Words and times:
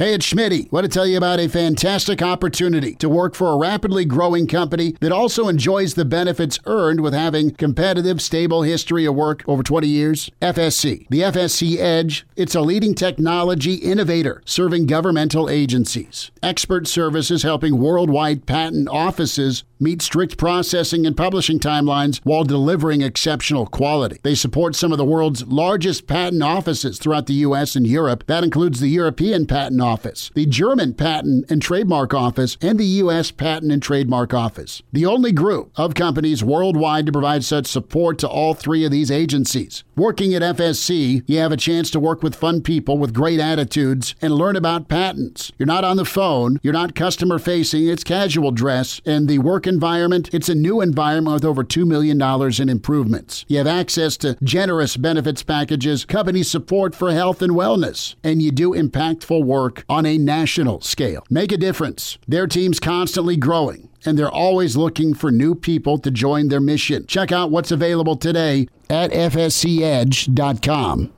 Hey, 0.00 0.14
it's 0.14 0.32
Schmitty. 0.32 0.72
Want 0.72 0.84
to 0.84 0.88
tell 0.88 1.06
you 1.06 1.18
about 1.18 1.40
a 1.40 1.46
fantastic 1.46 2.22
opportunity 2.22 2.94
to 2.94 3.06
work 3.06 3.34
for 3.34 3.52
a 3.52 3.58
rapidly 3.58 4.06
growing 4.06 4.46
company 4.46 4.96
that 5.00 5.12
also 5.12 5.46
enjoys 5.46 5.92
the 5.92 6.06
benefits 6.06 6.58
earned 6.64 7.02
with 7.02 7.12
having 7.12 7.50
competitive, 7.50 8.22
stable 8.22 8.62
history 8.62 9.04
of 9.04 9.14
work 9.14 9.44
over 9.46 9.62
20 9.62 9.86
years. 9.86 10.30
FSC. 10.40 11.06
The 11.10 11.20
FSC 11.20 11.76
Edge. 11.76 12.26
It's 12.34 12.54
a 12.54 12.62
leading 12.62 12.94
technology 12.94 13.74
innovator 13.74 14.40
serving 14.46 14.86
governmental 14.86 15.50
agencies. 15.50 16.30
Expert 16.42 16.88
services 16.88 17.42
helping 17.42 17.76
worldwide 17.76 18.46
patent 18.46 18.88
offices 18.88 19.64
meet 19.80 20.02
strict 20.02 20.36
processing 20.36 21.06
and 21.06 21.16
publishing 21.16 21.58
timelines 21.58 22.20
while 22.22 22.44
delivering 22.44 23.00
exceptional 23.00 23.66
quality. 23.66 24.18
They 24.22 24.34
support 24.34 24.76
some 24.76 24.92
of 24.92 24.98
the 24.98 25.04
world's 25.04 25.46
largest 25.46 26.06
patent 26.06 26.42
offices 26.42 26.98
throughout 26.98 27.26
the 27.26 27.34
U.S. 27.34 27.74
and 27.74 27.86
Europe. 27.86 28.24
That 28.26 28.44
includes 28.44 28.80
the 28.80 28.88
European 28.88 29.46
Patent 29.46 29.80
Office, 29.80 30.30
the 30.34 30.46
German 30.46 30.94
Patent 30.94 31.50
and 31.50 31.62
Trademark 31.62 32.12
Office, 32.12 32.58
and 32.60 32.78
the 32.78 32.84
U.S. 32.84 33.30
Patent 33.30 33.72
and 33.72 33.82
Trademark 33.82 34.34
Office. 34.34 34.82
The 34.92 35.06
only 35.06 35.32
group 35.32 35.72
of 35.76 35.94
companies 35.94 36.44
worldwide 36.44 37.06
to 37.06 37.12
provide 37.12 37.44
such 37.44 37.66
support 37.66 38.18
to 38.18 38.28
all 38.28 38.54
three 38.54 38.84
of 38.84 38.90
these 38.90 39.10
agencies. 39.10 39.82
Working 39.96 40.34
at 40.34 40.42
FSC, 40.42 41.22
you 41.26 41.38
have 41.38 41.52
a 41.52 41.56
chance 41.56 41.90
to 41.90 42.00
work 42.00 42.22
with 42.22 42.34
fun 42.34 42.60
people 42.62 42.98
with 42.98 43.14
great 43.14 43.40
attitudes 43.40 44.14
and 44.20 44.34
learn 44.34 44.56
about 44.56 44.88
patents. 44.88 45.52
You're 45.58 45.66
not 45.66 45.84
on 45.84 45.96
the 45.96 46.04
phone, 46.04 46.58
you're 46.62 46.72
not 46.72 46.94
customer 46.94 47.38
facing, 47.38 47.86
it's 47.86 48.04
casual 48.04 48.50
dress, 48.50 49.00
and 49.04 49.28
the 49.28 49.38
work 49.38 49.66
environment, 49.70 50.28
it's 50.34 50.50
a 50.50 50.54
new 50.54 50.82
environment 50.82 51.32
with 51.32 51.46
over 51.46 51.64
$2 51.64 51.86
million 51.86 52.20
in 52.60 52.68
improvements. 52.68 53.46
You 53.48 53.56
have 53.56 53.66
access 53.66 54.18
to 54.18 54.36
generous 54.42 54.98
benefits 54.98 55.42
packages, 55.42 56.04
company 56.04 56.42
support 56.42 56.94
for 56.94 57.12
health 57.12 57.40
and 57.40 57.54
wellness, 57.54 58.16
and 58.22 58.42
you 58.42 58.50
do 58.50 58.72
impactful 58.72 59.42
work 59.42 59.86
on 59.88 60.04
a 60.04 60.18
national 60.18 60.82
scale. 60.82 61.24
Make 61.30 61.52
a 61.52 61.56
difference. 61.56 62.18
Their 62.28 62.46
team's 62.46 62.78
constantly 62.78 63.38
growing 63.38 63.88
and 64.04 64.18
they're 64.18 64.30
always 64.30 64.76
looking 64.76 65.14
for 65.14 65.30
new 65.30 65.54
people 65.54 65.98
to 65.98 66.10
join 66.10 66.48
their 66.48 66.60
mission. 66.60 67.06
Check 67.06 67.32
out 67.32 67.50
what's 67.50 67.70
available 67.70 68.16
today 68.16 68.68
at 68.88 69.10
fscedge.com. 69.10 71.12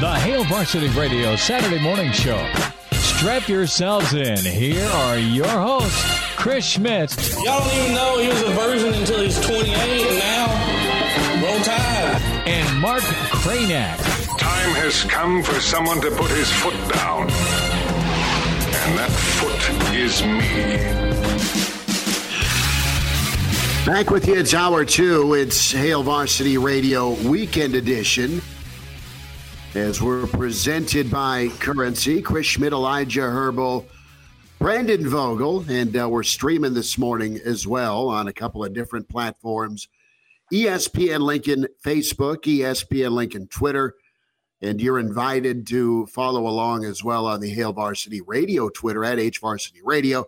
The 0.00 0.14
Hail 0.14 0.44
Varsity 0.44 0.88
Radio 0.88 1.36
Saturday 1.36 1.82
Morning 1.82 2.10
Show. 2.12 2.38
Strap 3.20 3.48
yourselves 3.50 4.14
in. 4.14 4.38
Here 4.38 4.82
are 4.82 5.18
your 5.18 5.46
hosts, 5.46 6.02
Chris 6.36 6.64
Schmidt. 6.64 7.14
Y'all 7.44 7.60
don't 7.60 7.74
even 7.74 7.94
know 7.94 8.18
he 8.18 8.28
was 8.28 8.40
a 8.40 8.50
virgin 8.52 8.94
until 8.94 9.20
he's 9.20 9.38
28, 9.40 9.68
and 9.68 10.18
now 10.18 11.46
roll 11.46 11.60
tide. 11.60 12.48
And 12.48 12.80
Mark 12.80 13.02
Cranack. 13.02 13.98
Time 14.38 14.70
has 14.70 15.04
come 15.04 15.42
for 15.42 15.60
someone 15.60 16.00
to 16.00 16.10
put 16.12 16.30
his 16.30 16.50
foot 16.50 16.72
down. 16.94 17.24
And 18.84 18.98
that 18.98 19.10
foot 19.12 19.94
is 19.94 20.22
me. 20.24 20.40
Back 23.84 24.08
with 24.08 24.26
you, 24.26 24.36
it's 24.36 24.54
hour 24.54 24.86
two. 24.86 25.34
It's 25.34 25.72
Hail 25.72 26.02
Varsity 26.02 26.56
Radio 26.56 27.10
Weekend 27.28 27.74
Edition. 27.74 28.40
As 29.74 30.02
we're 30.02 30.26
presented 30.26 31.12
by 31.12 31.46
Currency, 31.60 32.20
Chris 32.20 32.44
Schmidt, 32.44 32.72
Elijah 32.72 33.20
Herbal, 33.20 33.86
Brandon 34.58 35.08
Vogel, 35.08 35.64
and 35.68 35.96
uh, 35.96 36.08
we're 36.08 36.24
streaming 36.24 36.74
this 36.74 36.98
morning 36.98 37.38
as 37.44 37.68
well 37.68 38.08
on 38.08 38.26
a 38.26 38.32
couple 38.32 38.64
of 38.64 38.72
different 38.72 39.08
platforms 39.08 39.86
ESPN 40.52 41.20
Lincoln 41.20 41.68
Facebook, 41.84 42.38
ESPN 42.38 43.12
Lincoln 43.12 43.46
Twitter, 43.46 43.94
and 44.60 44.80
you're 44.80 44.98
invited 44.98 45.68
to 45.68 46.04
follow 46.06 46.48
along 46.48 46.84
as 46.84 47.04
well 47.04 47.28
on 47.28 47.38
the 47.40 47.50
Hail 47.50 47.72
Varsity 47.72 48.22
Radio 48.22 48.68
Twitter 48.70 49.04
at 49.04 49.20
H 49.20 49.38
Varsity 49.38 49.82
Radio. 49.84 50.26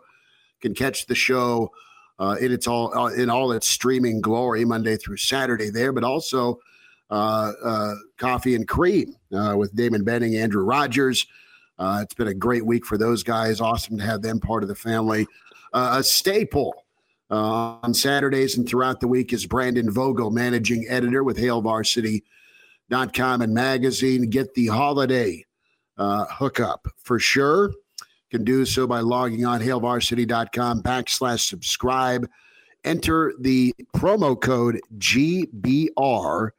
Can 0.61 0.73
catch 0.73 1.07
the 1.07 1.17
show 1.17 1.73
uh, 2.21 2.37
in 2.41 2.53
its 2.53 2.69
all 2.69 2.97
uh, 2.97 3.13
in 3.13 3.29
all 3.29 3.51
its 3.51 3.67
streaming 3.67 4.21
glory 4.21 4.65
Monday 4.65 4.97
through 4.97 5.17
Saturday 5.17 5.69
there, 5.69 5.93
but 5.93 6.05
also 6.05 6.61
Coffee 8.17 8.55
and 8.55 8.67
Cream 8.67 9.15
uh, 9.35 9.55
with 9.57 9.75
Damon 9.75 10.05
Benning, 10.05 10.37
Andrew 10.37 10.65
Rogers. 10.65 11.27
Uh, 11.79 12.01
it's 12.03 12.15
been 12.15 12.29
a 12.29 12.35
great 12.35 12.65
week 12.65 12.87
for 12.87 12.97
those 12.97 13.23
guys. 13.23 13.61
Awesome 13.61 13.99
to 13.99 14.05
have 14.05 14.23
them 14.23 14.41
part 14.41 14.63
of 14.63 14.69
the 14.69 14.75
family. 14.75 15.27
a 15.73 16.03
staple 16.03 16.85
on 17.31 17.95
Saturdays 17.95 18.59
and 18.59 18.69
throughout 18.69 19.01
the 19.01 19.09
week 19.09 19.33
is 19.33 19.47
Brandon 19.47 19.91
Vogel, 19.91 20.31
managing 20.31 20.87
editor 20.89 21.25
with 21.25 21.39
Hail 21.39 21.61
Varsity 21.63 22.25
com 23.13 23.41
and 23.41 23.55
magazine. 23.55 24.29
Get 24.29 24.55
the 24.55 24.67
holiday 24.67 25.45
uh, 25.97 26.27
hookup 26.27 26.87
for 27.03 27.19
sure. 27.19 27.73
Can 28.31 28.45
do 28.45 28.65
so 28.65 28.87
by 28.87 29.01
logging 29.01 29.45
on 29.45 29.61
hailvarsity.com 29.61 30.83
backslash 30.83 31.49
subscribe. 31.49 32.29
Enter 32.85 33.35
the 33.39 33.75
promo 33.95 34.41
code 34.41 34.81
GBR 34.99 36.51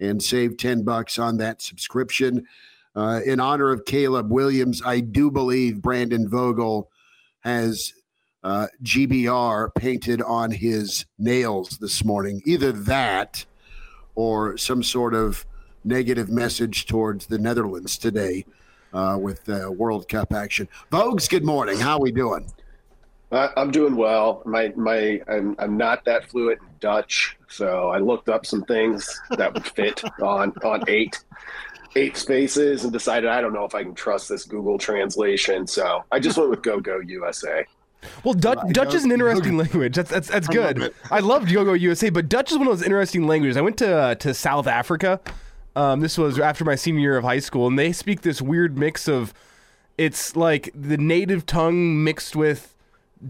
and 0.00 0.22
save 0.22 0.56
10 0.56 0.82
bucks 0.82 1.18
on 1.18 1.36
that 1.38 1.62
subscription. 1.62 2.46
Uh, 2.94 3.20
in 3.24 3.40
honor 3.40 3.70
of 3.70 3.84
Caleb 3.84 4.30
Williams, 4.30 4.82
I 4.84 5.00
do 5.00 5.30
believe 5.30 5.82
Brandon 5.82 6.28
Vogel 6.28 6.90
has 7.40 7.92
uh, 8.42 8.66
GBR 8.82 9.74
painted 9.74 10.22
on 10.22 10.50
his 10.50 11.06
nails 11.18 11.78
this 11.78 12.04
morning. 12.04 12.42
Either 12.44 12.72
that 12.72 13.44
or 14.14 14.56
some 14.56 14.82
sort 14.82 15.14
of 15.14 15.44
negative 15.84 16.28
message 16.28 16.86
towards 16.86 17.26
the 17.26 17.38
Netherlands 17.38 17.96
today 17.98 18.44
uh, 18.92 19.16
with 19.20 19.48
uh, 19.48 19.70
World 19.70 20.08
Cup 20.08 20.32
action. 20.32 20.68
Vogues, 20.90 21.28
good 21.28 21.44
morning. 21.44 21.78
How 21.78 21.96
are 21.96 22.00
we 22.00 22.12
doing? 22.12 22.50
Uh, 23.30 23.48
I'm 23.56 23.70
doing 23.70 23.94
well. 23.94 24.42
My 24.46 24.72
my 24.74 25.20
I'm 25.28 25.54
I'm 25.58 25.76
not 25.76 26.04
that 26.06 26.28
fluent 26.30 26.60
in 26.60 26.68
Dutch, 26.80 27.36
so 27.48 27.88
I 27.88 27.98
looked 27.98 28.28
up 28.28 28.46
some 28.46 28.62
things 28.64 29.20
that 29.30 29.52
would 29.54 29.66
fit 29.66 30.02
on 30.20 30.52
on 30.64 30.84
eight 30.88 31.22
eight 31.96 32.16
spaces 32.16 32.84
and 32.84 32.92
decided 32.92 33.30
I 33.30 33.40
don't 33.40 33.52
know 33.52 33.64
if 33.64 33.74
I 33.74 33.82
can 33.82 33.94
trust 33.94 34.28
this 34.28 34.44
Google 34.44 34.78
translation. 34.78 35.66
So 35.66 36.04
I 36.12 36.20
just 36.20 36.36
went 36.36 36.50
with 36.50 36.62
Go 36.62 36.80
Go 36.80 37.00
USA. 37.00 37.64
Well, 38.22 38.34
Dutch, 38.34 38.58
Dutch 38.70 38.94
is 38.94 39.04
an 39.04 39.10
interesting 39.10 39.56
language. 39.56 39.96
That's 39.96 40.10
that's 40.10 40.28
that's 40.28 40.46
good. 40.46 40.94
I 41.10 41.20
loved 41.20 41.52
Go 41.52 41.64
Go 41.64 41.72
USA, 41.72 42.10
but 42.10 42.28
Dutch 42.28 42.52
is 42.52 42.58
one 42.58 42.68
of 42.68 42.78
those 42.78 42.86
interesting 42.86 43.26
languages. 43.26 43.56
I 43.56 43.60
went 43.60 43.78
to 43.78 43.96
uh, 43.96 44.14
to 44.16 44.34
South 44.34 44.66
Africa 44.66 45.20
um, 45.78 46.00
this 46.00 46.18
was 46.18 46.40
after 46.40 46.64
my 46.64 46.74
senior 46.74 47.00
year 47.00 47.16
of 47.16 47.22
high 47.22 47.38
school, 47.38 47.68
and 47.68 47.78
they 47.78 47.92
speak 47.92 48.22
this 48.22 48.42
weird 48.42 48.76
mix 48.76 49.06
of 49.06 49.32
it's 49.96 50.34
like 50.34 50.70
the 50.74 50.96
native 50.96 51.46
tongue 51.46 52.02
mixed 52.02 52.34
with 52.34 52.74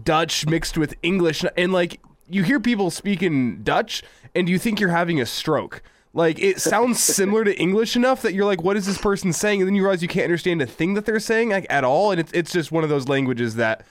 Dutch 0.03 0.47
mixed 0.47 0.75
with 0.75 0.95
English, 1.03 1.45
and 1.55 1.71
like 1.71 1.99
you 2.29 2.43
hear 2.43 2.59
people 2.59 2.91
speaking 2.91 3.63
Dutch, 3.63 4.03
and 4.35 4.47
you 4.47 4.59
think 4.59 4.79
you're 4.79 4.89
having 4.89 5.19
a 5.19 5.25
stroke. 5.25 5.81
Like 6.13 6.39
it 6.39 6.59
sounds 6.61 7.01
similar 7.01 7.43
to 7.43 7.57
English 7.59 7.95
enough 7.95 8.21
that 8.21 8.33
you're 8.33 8.45
like, 8.45 8.63
what 8.63 8.77
is 8.77 8.85
this 8.85 8.97
person 8.97 9.33
saying? 9.33 9.61
And 9.61 9.67
then 9.67 9.75
you 9.75 9.83
realize 9.83 10.01
you 10.01 10.07
can't 10.07 10.25
understand 10.25 10.61
a 10.61 10.65
thing 10.65 10.93
that 10.95 11.05
they're 11.05 11.19
saying 11.19 11.49
like 11.49 11.65
at 11.69 11.83
all, 11.83 12.11
and 12.11 12.19
it's 12.19 12.31
it's 12.33 12.51
just 12.51 12.71
one 12.71 12.83
of 12.83 12.89
those 12.89 13.07
languages 13.07 13.55
that 13.55 13.85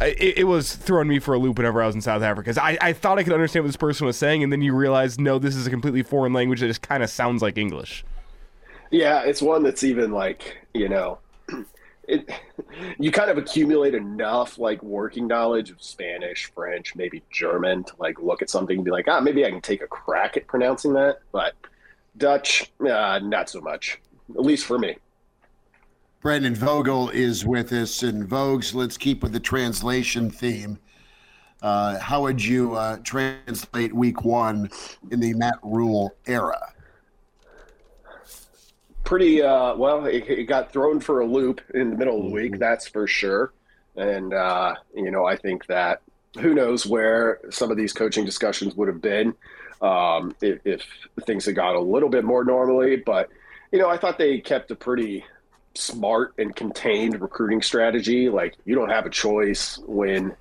it, 0.00 0.38
it, 0.38 0.44
was 0.44 0.74
throwing 0.74 1.08
me 1.08 1.18
for 1.18 1.34
a 1.34 1.38
loop 1.38 1.56
whenever 1.58 1.82
I 1.82 1.86
was 1.86 1.94
in 1.94 2.00
South 2.00 2.22
Africa. 2.22 2.50
Cause 2.50 2.58
I, 2.58 2.76
I 2.80 2.92
thought 2.92 3.18
I 3.18 3.22
could 3.22 3.32
understand 3.32 3.64
what 3.64 3.68
this 3.68 3.76
person 3.76 4.06
was 4.06 4.16
saying, 4.16 4.42
and 4.42 4.52
then 4.52 4.62
you 4.62 4.74
realize, 4.74 5.18
no, 5.18 5.38
this 5.38 5.56
is 5.56 5.66
a 5.66 5.70
completely 5.70 6.02
foreign 6.02 6.32
language 6.32 6.60
that 6.60 6.66
just 6.66 6.82
kind 6.82 7.02
of 7.02 7.10
sounds 7.10 7.42
like 7.42 7.56
English. 7.56 8.04
Yeah, 8.90 9.22
it's 9.22 9.42
one 9.42 9.62
that's 9.62 9.82
even 9.82 10.12
like, 10.12 10.58
you 10.74 10.88
know, 10.88 11.18
it, 12.08 12.30
you 12.98 13.10
kind 13.10 13.30
of 13.30 13.38
accumulate 13.38 13.94
enough 13.94 14.58
like 14.58 14.82
working 14.82 15.26
knowledge 15.26 15.70
of 15.70 15.82
Spanish, 15.82 16.50
French, 16.54 16.94
maybe 16.94 17.22
German 17.30 17.84
to 17.84 17.94
like 17.98 18.20
look 18.20 18.42
at 18.42 18.50
something 18.50 18.78
and 18.78 18.84
be 18.84 18.90
like, 18.90 19.08
ah, 19.08 19.20
maybe 19.20 19.44
I 19.44 19.50
can 19.50 19.60
take 19.60 19.82
a 19.82 19.86
crack 19.86 20.36
at 20.36 20.46
pronouncing 20.46 20.92
that. 20.94 21.20
But 21.32 21.54
Dutch, 22.16 22.72
uh, 22.80 23.20
not 23.22 23.50
so 23.50 23.60
much, 23.60 24.00
at 24.30 24.40
least 24.40 24.66
for 24.66 24.78
me. 24.78 24.96
Brandon 26.20 26.54
Vogel 26.54 27.10
is 27.10 27.44
with 27.44 27.72
us. 27.72 28.02
And 28.02 28.28
Vogues, 28.28 28.74
let's 28.74 28.96
keep 28.96 29.22
with 29.22 29.32
the 29.32 29.40
translation 29.40 30.30
theme. 30.30 30.78
Uh, 31.62 31.98
how 31.98 32.22
would 32.22 32.44
you 32.44 32.74
uh, 32.74 32.98
translate 33.04 33.92
week 33.92 34.24
one 34.24 34.68
in 35.10 35.20
the 35.20 35.34
Matt 35.34 35.58
Rhule 35.62 36.14
era? 36.26 36.72
Pretty 39.06 39.40
uh, 39.40 39.74
well. 39.76 40.04
It, 40.04 40.28
it, 40.28 40.44
got 40.44 40.72
thrown 40.72 41.00
for 41.00 41.20
a 41.20 41.26
loop 41.26 41.62
in 41.72 41.90
the 41.90 41.96
middle 41.96 42.18
of 42.18 42.24
the 42.24 42.30
week, 42.30 42.52
mm-hmm. 42.52 42.60
that's 42.60 42.86
for 42.86 43.06
sure. 43.06 43.54
And 43.96 44.34
uh, 44.34 44.74
you 44.94 45.10
know, 45.10 45.24
I 45.24 45.36
think 45.36 45.64
that 45.66 46.02
who 46.38 46.52
knows 46.52 46.84
where 46.84 47.40
some 47.48 47.70
of 47.70 47.78
these 47.78 47.94
coaching 47.94 48.26
discussions 48.26 48.74
would 48.74 48.88
have 48.88 49.00
been 49.00 49.34
um, 49.80 50.34
if, 50.42 50.60
if, 50.66 50.86
things 51.24 51.46
had 51.46 51.54
gone 51.54 51.76
a 51.76 51.80
little 51.80 52.10
bit 52.10 52.24
more 52.24 52.44
normally. 52.44 52.96
But 52.96 53.30
you 53.72 53.78
know, 53.78 53.88
I 53.88 53.96
thought 53.96 54.18
they 54.18 54.40
kept 54.40 54.70
a 54.70 54.76
pretty 54.76 55.24
smart 55.74 56.34
and 56.38 56.54
contained 56.54 57.20
recruiting 57.20 57.62
strategy. 57.62 58.28
Like 58.28 58.56
you 58.66 58.74
don't 58.74 58.90
have 58.90 59.06
a 59.06 59.10
choice 59.10 59.78
when 59.86 60.34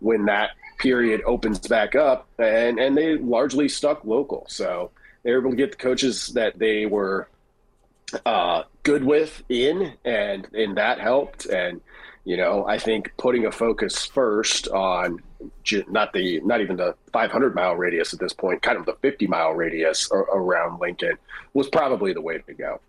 when 0.00 0.24
that 0.26 0.50
period 0.78 1.22
opens 1.26 1.58
back 1.58 1.94
up, 1.94 2.28
and 2.38 2.78
and 2.78 2.96
they 2.96 3.18
largely 3.18 3.68
stuck 3.68 4.04
local. 4.04 4.46
So 4.48 4.90
they 5.22 5.32
were 5.32 5.40
able 5.40 5.50
to 5.50 5.56
get 5.56 5.72
the 5.72 5.76
coaches 5.76 6.28
that 6.28 6.58
they 6.58 6.86
were 6.86 7.28
uh, 8.26 8.64
good 8.82 9.04
with 9.04 9.42
in, 9.48 9.94
and 10.04 10.48
and 10.54 10.76
that 10.76 11.00
helped. 11.00 11.46
And 11.46 11.80
you 12.24 12.36
know, 12.36 12.66
I 12.66 12.78
think 12.78 13.12
putting 13.16 13.46
a 13.46 13.52
focus 13.52 14.06
first 14.06 14.68
on 14.68 15.22
not 15.88 16.12
the 16.12 16.40
not 16.40 16.60
even 16.60 16.76
the 16.76 16.94
500 17.12 17.54
mile 17.54 17.74
radius 17.74 18.12
at 18.14 18.20
this 18.20 18.32
point, 18.32 18.62
kind 18.62 18.78
of 18.78 18.86
the 18.86 18.94
50 19.02 19.26
mile 19.26 19.52
radius 19.52 20.10
around 20.12 20.80
Lincoln 20.80 21.16
was 21.54 21.68
probably 21.68 22.12
the 22.12 22.22
way 22.22 22.38
to 22.38 22.54
go. 22.54 22.80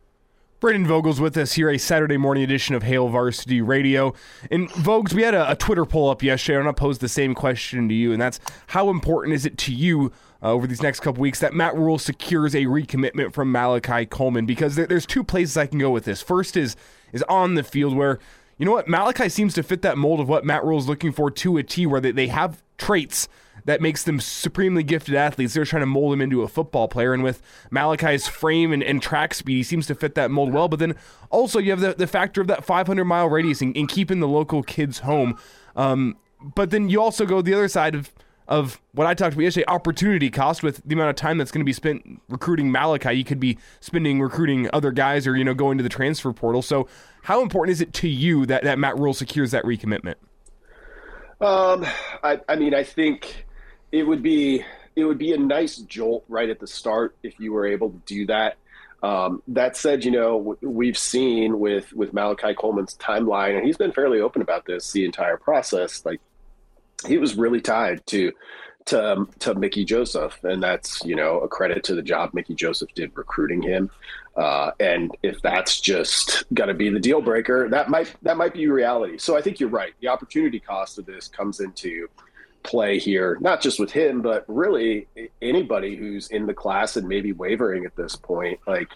Brandon 0.64 0.88
Vogel's 0.88 1.20
with 1.20 1.36
us 1.36 1.52
here, 1.52 1.70
a 1.70 1.78
Saturday 1.78 2.16
morning 2.16 2.42
edition 2.42 2.74
of 2.74 2.84
Hail 2.84 3.10
Varsity 3.10 3.60
Radio. 3.62 4.14
And 4.50 4.70
Vogues, 4.70 5.14
we 5.14 5.22
had 5.22 5.34
a, 5.34 5.52
a 5.52 5.58
Twitter 5.58 5.84
poll 5.86 6.10
up 6.10 6.24
yesterday, 6.24 6.58
and 6.58 6.70
I 6.70 6.72
posed 6.72 7.02
the 7.02 7.10
same 7.10 7.36
question 7.36 7.90
to 7.90 7.94
you, 7.94 8.14
and 8.14 8.22
that's 8.22 8.40
how 8.68 8.90
important 8.90 9.36
is 9.36 9.46
it 9.46 9.58
to 9.58 9.74
you 9.74 10.14
uh, 10.44 10.52
over 10.52 10.68
these 10.68 10.82
next 10.82 11.00
couple 11.00 11.22
weeks 11.22 11.40
that 11.40 11.54
Matt 11.54 11.76
Rhule 11.76 11.98
secures 11.98 12.54
a 12.54 12.66
recommitment 12.66 13.34
from 13.34 13.52
Malachi 13.52 14.06
Coleman? 14.06 14.46
Because 14.46 14.76
there, 14.76 14.86
there's 14.86 15.06
two 15.06 15.24
places 15.24 15.58
I 15.58 15.66
can 15.66 15.80
go 15.80 15.90
with 15.90 16.06
this. 16.06 16.22
First 16.22 16.58
is 16.58 16.76
is 17.12 17.24
on 17.24 17.56
the 17.56 17.64
field 17.64 17.96
where 17.96 18.20
you 18.58 18.66
know 18.66 18.72
what 18.72 18.88
Malachi 18.88 19.30
seems 19.30 19.54
to 19.56 19.64
fit 19.64 19.82
that 19.82 19.98
mold 19.98 20.20
of 20.20 20.30
what 20.30 20.46
Matt 20.46 20.64
Rhule 20.64 20.80
is 20.80 20.88
looking 20.88 21.12
for 21.12 21.32
to 21.32 21.58
a 21.58 21.64
T, 21.64 21.86
where 21.86 22.02
they, 22.02 22.12
they 22.12 22.28
have 22.28 22.62
traits 22.78 23.28
that 23.66 23.82
makes 23.82 24.04
them 24.04 24.20
supremely 24.20 24.84
gifted 24.84 25.16
athletes. 25.16 25.54
They're 25.54 25.66
trying 25.66 25.82
to 25.82 25.88
mold 25.88 26.14
him 26.14 26.22
into 26.22 26.42
a 26.42 26.48
football 26.48 26.88
player. 26.88 27.14
And 27.14 27.24
with 27.24 27.42
Malachi's 27.72 28.28
frame 28.28 28.74
and, 28.74 28.84
and 28.84 29.02
track 29.02 29.34
speed, 29.34 29.56
he 29.56 29.64
seems 29.64 29.88
to 29.88 29.96
fit 29.96 30.16
that 30.16 30.32
mold 30.32 30.54
well. 30.54 30.68
But 30.68 30.80
then 30.80 30.96
also 31.30 31.60
you 31.60 31.72
have 31.72 31.80
the, 31.80 31.94
the 31.94 32.08
factor 32.08 32.42
of 32.42 32.48
that 32.48 32.66
500 32.66 33.06
mile 33.06 33.30
radius 33.30 33.62
and, 33.62 33.76
and 33.78 33.88
keeping 33.88 34.20
the 34.20 34.28
local 34.28 34.64
kids 34.64 35.00
home. 35.00 35.38
Um, 35.76 36.18
but 36.42 36.72
then 36.72 36.90
you 36.90 37.02
also 37.02 37.26
go 37.26 37.42
the 37.42 37.54
other 37.54 37.70
side 37.70 37.96
of 37.96 38.12
of 38.48 38.82
what 38.94 39.08
I 39.08 39.14
talked 39.14 39.34
about 39.34 39.44
yesterday, 39.44 39.66
opportunity 39.68 40.30
cost 40.30 40.64
with 40.64 40.82
the 40.86 40.96
amount 40.96 41.10
of 41.10 41.16
time 41.16 41.38
that's 41.38 41.52
going 41.52 41.62
to 41.62 41.66
be 41.66 41.74
spent 41.74 42.22
recruiting 42.30 42.72
Malachi. 42.72 43.14
You 43.14 43.24
could 43.24 43.40
be 43.40 43.58
spending 43.80 44.22
recruiting 44.22 44.70
other 44.74 44.92
guys 44.92 45.26
or, 45.28 45.36
you 45.36 45.44
know, 45.44 45.54
going 45.54 45.78
to 45.78 45.84
the 45.84 45.90
transfer 45.90 46.34
portal. 46.34 46.62
So 46.62 46.88
how 47.24 47.42
important 47.42 47.72
is 47.72 47.82
it 47.82 47.94
to 47.94 48.08
you 48.08 48.46
that, 48.48 48.64
that 48.64 48.78
Matt 48.78 48.98
Rhule 48.98 49.14
secures 49.14 49.52
that 49.52 49.64
recommitment? 49.64 50.16
Um, 51.40 51.86
I, 52.24 52.40
I 52.48 52.56
mean, 52.56 52.74
I 52.74 52.84
think 52.84 53.46
it 53.92 54.04
would 54.04 54.24
be 54.24 54.66
it 54.96 55.06
would 55.06 55.18
be 55.18 55.34
a 55.34 55.38
nice 55.38 55.78
jolt 55.78 56.24
right 56.28 56.50
at 56.50 56.60
the 56.60 56.68
start 56.68 57.16
if 57.24 57.40
you 57.40 57.52
were 57.52 57.66
able 57.66 57.90
to 57.90 58.02
do 58.06 58.26
that. 58.28 58.58
Um, 59.02 59.42
that 59.50 59.76
said, 59.76 60.06
you 60.06 60.12
know 60.12 60.58
we've 60.62 60.98
seen 60.98 61.60
with 61.60 61.92
with 61.94 62.14
Malachi 62.14 62.54
Coleman's 62.54 62.96
timeline, 62.96 63.58
and 63.58 63.66
he's 63.66 63.78
been 63.78 63.92
fairly 63.92 64.22
open 64.22 64.42
about 64.42 64.66
this 64.66 64.92
the 64.92 65.04
entire 65.04 65.36
process. 65.38 66.06
Like 66.06 66.22
he 67.06 67.18
was 67.18 67.36
really 67.36 67.62
tied 67.62 68.06
to 68.08 68.32
to 68.86 69.28
to 69.40 69.56
Mickey 69.56 69.86
Joseph, 69.86 70.44
and 70.44 70.62
that's 70.62 71.04
you 71.06 71.16
know 71.16 71.40
a 71.40 71.48
credit 71.48 71.84
to 71.86 71.96
the 71.96 72.02
job 72.02 72.32
Mickey 72.34 72.56
Joseph 72.56 72.94
did 72.94 73.12
recruiting 73.16 73.62
him. 73.62 73.90
Uh, 74.36 74.72
and 74.80 75.16
if 75.22 75.42
that's 75.42 75.80
just 75.80 76.44
going 76.54 76.68
to 76.68 76.74
be 76.74 76.90
the 76.90 77.00
deal 77.00 77.22
breaker, 77.22 77.70
that 77.70 77.90
might 77.90 78.14
that 78.24 78.38
might 78.38 78.54
be 78.54 78.68
reality. 78.68 79.18
So 79.18 79.38
I 79.38 79.42
think 79.42 79.60
you're 79.60 79.70
right. 79.70 79.94
The 80.02 80.08
opportunity 80.08 80.60
cost 80.60 80.98
of 80.98 81.06
this 81.06 81.28
comes 81.28 81.60
into 81.60 82.10
play 82.64 82.98
here, 82.98 83.38
not 83.42 83.62
just 83.62 83.80
with 83.80 83.92
him, 83.92 84.22
but 84.22 84.46
really 84.48 85.08
anybody 85.42 85.96
who's 85.96 86.30
in 86.30 86.48
the 86.48 86.54
class 86.54 86.96
and 86.96 87.08
maybe 87.08 87.32
wavering 87.32 87.86
at 87.86 87.96
this 87.96 88.16
point. 88.16 88.60
Like 88.66 88.90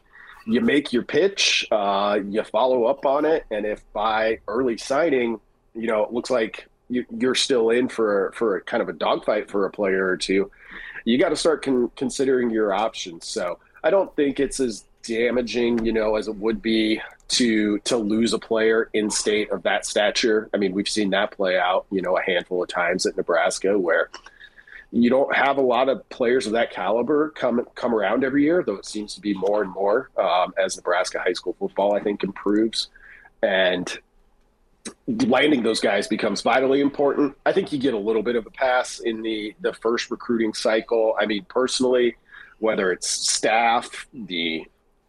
you 0.45 0.61
make 0.61 0.91
your 0.91 1.03
pitch, 1.03 1.67
uh, 1.71 2.19
you 2.27 2.43
follow 2.43 2.85
up 2.85 3.05
on 3.05 3.25
it, 3.25 3.45
and 3.51 3.65
if 3.65 3.83
by 3.93 4.39
early 4.47 4.77
signing, 4.77 5.39
you 5.75 5.87
know, 5.87 6.03
it 6.03 6.11
looks 6.11 6.29
like 6.29 6.67
you, 6.89 7.05
are 7.23 7.35
still 7.35 7.69
in 7.69 7.89
for 7.89 8.31
for 8.35 8.57
a 8.57 8.61
kind 8.61 8.81
of 8.81 8.89
a 8.89 8.93
dogfight 8.93 9.49
for 9.49 9.65
a 9.65 9.71
player 9.71 10.07
or 10.07 10.17
two, 10.17 10.51
you 11.05 11.17
got 11.17 11.29
to 11.29 11.35
start 11.35 11.63
con- 11.63 11.91
considering 11.95 12.49
your 12.49 12.73
options. 12.73 13.25
So 13.25 13.59
I 13.83 13.89
don't 13.89 14.13
think 14.15 14.39
it's 14.39 14.59
as 14.59 14.85
damaging, 15.03 15.85
you 15.85 15.93
know, 15.93 16.15
as 16.15 16.27
it 16.27 16.35
would 16.35 16.61
be 16.61 17.01
to 17.29 17.79
to 17.79 17.97
lose 17.97 18.33
a 18.33 18.39
player 18.39 18.89
in 18.93 19.09
state 19.09 19.51
of 19.51 19.63
that 19.63 19.85
stature. 19.85 20.49
I 20.53 20.57
mean, 20.57 20.73
we've 20.73 20.89
seen 20.89 21.09
that 21.11 21.31
play 21.31 21.57
out, 21.57 21.85
you 21.91 22.01
know, 22.01 22.17
a 22.17 22.21
handful 22.21 22.63
of 22.63 22.69
times 22.69 23.05
at 23.05 23.17
Nebraska 23.17 23.77
where 23.77 24.09
you 24.91 25.09
don't 25.09 25.35
have 25.35 25.57
a 25.57 25.61
lot 25.61 25.89
of 25.89 26.07
players 26.09 26.47
of 26.47 26.53
that 26.53 26.71
caliber 26.71 27.29
come 27.31 27.65
come 27.75 27.93
around 27.93 28.23
every 28.23 28.43
year, 28.43 28.63
though 28.63 28.75
it 28.75 28.85
seems 28.85 29.15
to 29.15 29.21
be 29.21 29.33
more 29.33 29.61
and 29.61 29.71
more 29.71 30.09
um, 30.17 30.53
as 30.57 30.77
Nebraska 30.77 31.19
high 31.19 31.33
school 31.33 31.55
football, 31.59 31.95
I 31.95 31.99
think, 31.99 32.23
improves. 32.23 32.87
And 33.41 33.97
landing 35.07 35.63
those 35.63 35.79
guys 35.79 36.07
becomes 36.07 36.41
vitally 36.41 36.81
important. 36.81 37.35
I 37.45 37.51
think 37.51 37.71
you 37.71 37.79
get 37.79 37.93
a 37.93 37.97
little 37.97 38.23
bit 38.23 38.35
of 38.35 38.45
a 38.45 38.51
pass 38.51 38.99
in 38.99 39.21
the 39.21 39.55
the 39.61 39.73
first 39.73 40.11
recruiting 40.11 40.53
cycle. 40.53 41.15
I 41.19 41.25
mean, 41.25 41.45
personally, 41.49 42.15
whether 42.59 42.91
it's 42.91 43.09
staff, 43.09 44.07
the 44.13 44.65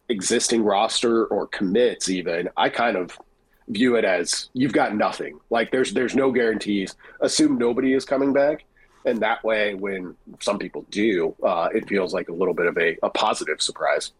existing 0.09 0.63
roster 0.63 1.25
or 1.25 1.47
commits 1.47 2.09
even, 2.09 2.49
I 2.57 2.69
kind 2.69 2.97
of 2.97 3.17
view 3.67 3.95
it 3.95 4.05
as 4.05 4.49
you've 4.53 4.73
got 4.73 4.95
nothing. 4.95 5.39
Like 5.49 5.71
there's 5.71 5.93
there's 5.93 6.15
no 6.15 6.31
guarantees. 6.31 6.95
Assume 7.21 7.57
nobody 7.57 7.93
is 7.93 8.05
coming 8.05 8.33
back. 8.33 8.65
And 9.05 9.19
that 9.21 9.43
way, 9.43 9.75
when 9.75 10.15
some 10.41 10.59
people 10.59 10.85
do, 10.91 11.33
uh, 11.41 11.69
it 11.73 11.87
feels 11.87 12.13
like 12.13 12.27
a 12.27 12.33
little 12.33 12.53
bit 12.53 12.65
of 12.65 12.77
a, 12.77 12.97
a 13.01 13.09
positive 13.09 13.61
surprise. 13.61 14.11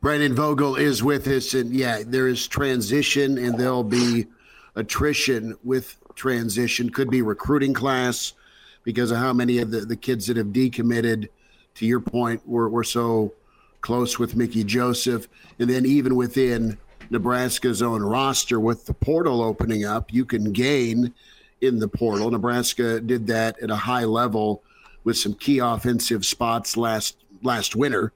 Brandon 0.00 0.34
Vogel 0.34 0.76
is 0.76 1.02
with 1.02 1.26
us, 1.26 1.52
and 1.54 1.72
yeah, 1.72 2.02
there 2.06 2.28
is 2.28 2.46
transition, 2.46 3.38
and 3.38 3.58
there'll 3.58 3.82
be 3.82 4.26
attrition 4.76 5.56
with 5.64 5.96
transition. 6.14 6.90
Could 6.90 7.10
be 7.10 7.22
recruiting 7.22 7.74
class 7.74 8.34
because 8.84 9.10
of 9.10 9.18
how 9.18 9.32
many 9.32 9.58
of 9.58 9.70
the, 9.70 9.80
the 9.80 9.96
kids 9.96 10.26
that 10.28 10.36
have 10.36 10.48
decommitted. 10.48 11.28
To 11.76 11.84
your 11.84 12.00
point, 12.00 12.46
were 12.48 12.70
were 12.70 12.84
so 12.84 13.34
close 13.82 14.18
with 14.18 14.34
Mickey 14.34 14.64
Joseph. 14.64 15.28
And 15.58 15.68
then 15.68 15.84
even 15.84 16.16
within 16.16 16.78
Nebraska's 17.10 17.82
own 17.82 18.02
roster, 18.02 18.58
with 18.58 18.86
the 18.86 18.94
portal 18.94 19.42
opening 19.42 19.84
up, 19.84 20.12
you 20.12 20.24
can 20.24 20.52
gain 20.52 21.12
in 21.60 21.78
the 21.78 21.88
portal. 21.88 22.30
Nebraska 22.30 23.00
did 23.00 23.26
that 23.26 23.60
at 23.62 23.70
a 23.70 23.76
high 23.76 24.04
level 24.04 24.62
with 25.04 25.16
some 25.16 25.34
key 25.34 25.58
offensive 25.58 26.24
spots 26.24 26.76
last 26.76 27.16
last 27.42 27.76
winter. 27.76 28.12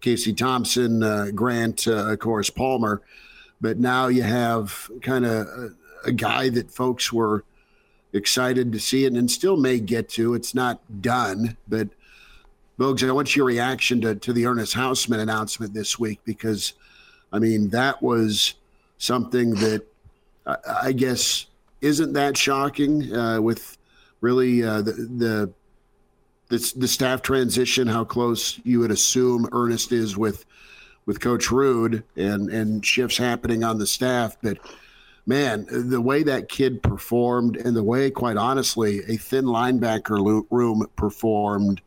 Casey 0.00 0.32
Thompson, 0.32 1.02
uh, 1.02 1.26
Grant, 1.34 1.86
uh, 1.86 2.12
of 2.12 2.18
course, 2.20 2.48
Palmer. 2.48 3.02
But 3.60 3.78
now 3.78 4.06
you 4.06 4.22
have 4.22 4.90
kind 5.02 5.26
of 5.26 5.74
a, 6.04 6.12
guy 6.12 6.48
that 6.50 6.70
folks 6.70 7.12
were 7.12 7.44
excited 8.12 8.72
to 8.72 8.80
see 8.80 9.06
and, 9.06 9.16
and 9.16 9.30
still 9.30 9.56
may 9.56 9.78
get 9.78 10.08
to. 10.10 10.34
It's 10.34 10.54
not 10.54 10.80
done, 11.00 11.56
but 11.68 11.88
Vogues, 12.78 13.06
I 13.06 13.12
want 13.12 13.36
your 13.36 13.44
reaction 13.44 14.00
to, 14.00 14.14
to 14.14 14.32
the 14.32 14.46
Ernest 14.46 14.74
Hausmann 14.74 15.20
announcement 15.20 15.74
this 15.74 15.98
week 15.98 16.18
because, 16.24 16.72
I 17.30 17.38
mean, 17.38 17.68
that 17.70 18.02
was 18.02 18.54
something 18.96 19.50
that 19.56 19.82
I, 20.46 20.56
I 20.84 20.92
guess 20.92 21.46
isn't 21.82 22.14
that 22.14 22.36
shocking 22.36 23.14
uh, 23.14 23.40
with 23.40 23.76
really 24.20 24.62
uh, 24.62 24.82
the, 24.82 24.92
the 24.92 25.52
the 26.48 26.72
the 26.76 26.88
staff 26.88 27.22
transition, 27.22 27.86
how 27.86 28.04
close 28.04 28.60
you 28.64 28.80
would 28.80 28.90
assume 28.90 29.48
Ernest 29.52 29.92
is 29.92 30.16
with 30.16 30.44
with 31.06 31.20
Coach 31.20 31.46
Ruud 31.46 32.02
and 32.16 32.50
and 32.50 32.84
shifts 32.84 33.16
happening 33.16 33.64
on 33.64 33.78
the 33.78 33.86
staff, 33.86 34.36
but 34.42 34.58
man, 35.26 35.66
the 35.70 36.00
way 36.00 36.22
that 36.22 36.48
kid 36.48 36.82
performed 36.82 37.56
and 37.56 37.76
the 37.76 37.82
way, 37.82 38.10
quite 38.10 38.36
honestly, 38.36 39.00
a 39.08 39.16
thin 39.16 39.44
linebacker 39.44 40.44
room 40.50 40.86
performed 40.96 41.80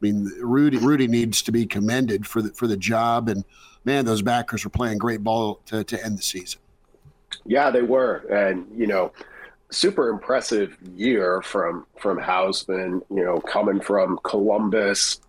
I 0.00 0.06
mean, 0.06 0.30
Rudy 0.40 0.78
Rudy 0.78 1.08
needs 1.08 1.42
to 1.42 1.52
be 1.52 1.66
commended 1.66 2.26
for 2.26 2.40
the 2.40 2.50
for 2.50 2.66
the 2.66 2.76
job, 2.76 3.28
and 3.28 3.44
man, 3.84 4.04
those 4.04 4.22
backers 4.22 4.64
were 4.64 4.70
playing 4.70 4.98
great 4.98 5.24
ball 5.24 5.60
to, 5.66 5.82
to 5.82 6.04
end 6.04 6.18
the 6.18 6.22
season. 6.22 6.60
Yeah, 7.44 7.70
they 7.70 7.82
were, 7.82 8.18
and 8.30 8.66
you 8.76 8.86
know, 8.86 9.12
super 9.70 10.08
impressive 10.08 10.76
year 10.94 11.42
from 11.42 11.86
from 11.98 12.18
Hausmann. 12.18 13.02
You 13.10 13.24
know, 13.24 13.40
coming 13.40 13.80
from 13.80 14.20
Columbus, 14.22 15.20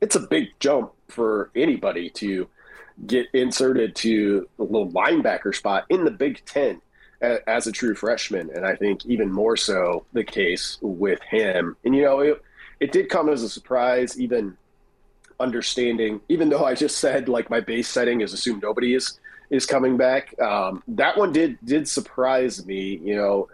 it's 0.00 0.16
a 0.16 0.20
big 0.20 0.48
jump 0.58 0.92
for 1.08 1.50
anybody 1.54 2.10
to 2.10 2.48
get 3.04 3.26
inserted 3.32 3.94
to 3.96 4.48
the 4.56 4.62
little 4.62 4.90
linebacker 4.90 5.54
spot 5.54 5.84
in 5.90 6.04
the 6.04 6.10
Big 6.10 6.42
Ten 6.46 6.80
as 7.20 7.66
a 7.66 7.72
true 7.72 7.94
freshman, 7.94 8.50
and 8.54 8.66
I 8.66 8.76
think 8.76 9.04
even 9.06 9.32
more 9.32 9.56
so 9.56 10.04
the 10.12 10.24
case 10.24 10.78
with 10.80 11.20
him. 11.22 11.76
And 11.84 11.94
you 11.94 12.02
know, 12.02 12.20
it, 12.20 12.42
it 12.80 12.92
did 12.92 13.08
come 13.08 13.28
as 13.28 13.42
a 13.42 13.48
surprise, 13.48 14.20
even 14.20 14.56
understanding, 15.40 16.20
even 16.28 16.48
though 16.48 16.64
I 16.64 16.74
just 16.74 16.98
said 16.98 17.28
like 17.28 17.50
my 17.50 17.60
base 17.60 17.88
setting 17.88 18.20
is 18.20 18.32
assume 18.32 18.60
nobody 18.62 18.94
is 18.94 19.18
is 19.50 19.66
coming 19.66 19.96
back. 19.96 20.38
Um, 20.40 20.82
that 20.88 21.16
one 21.16 21.32
did 21.32 21.58
did 21.64 21.88
surprise 21.88 22.64
me. 22.66 23.00
You 23.02 23.16
know, 23.16 23.48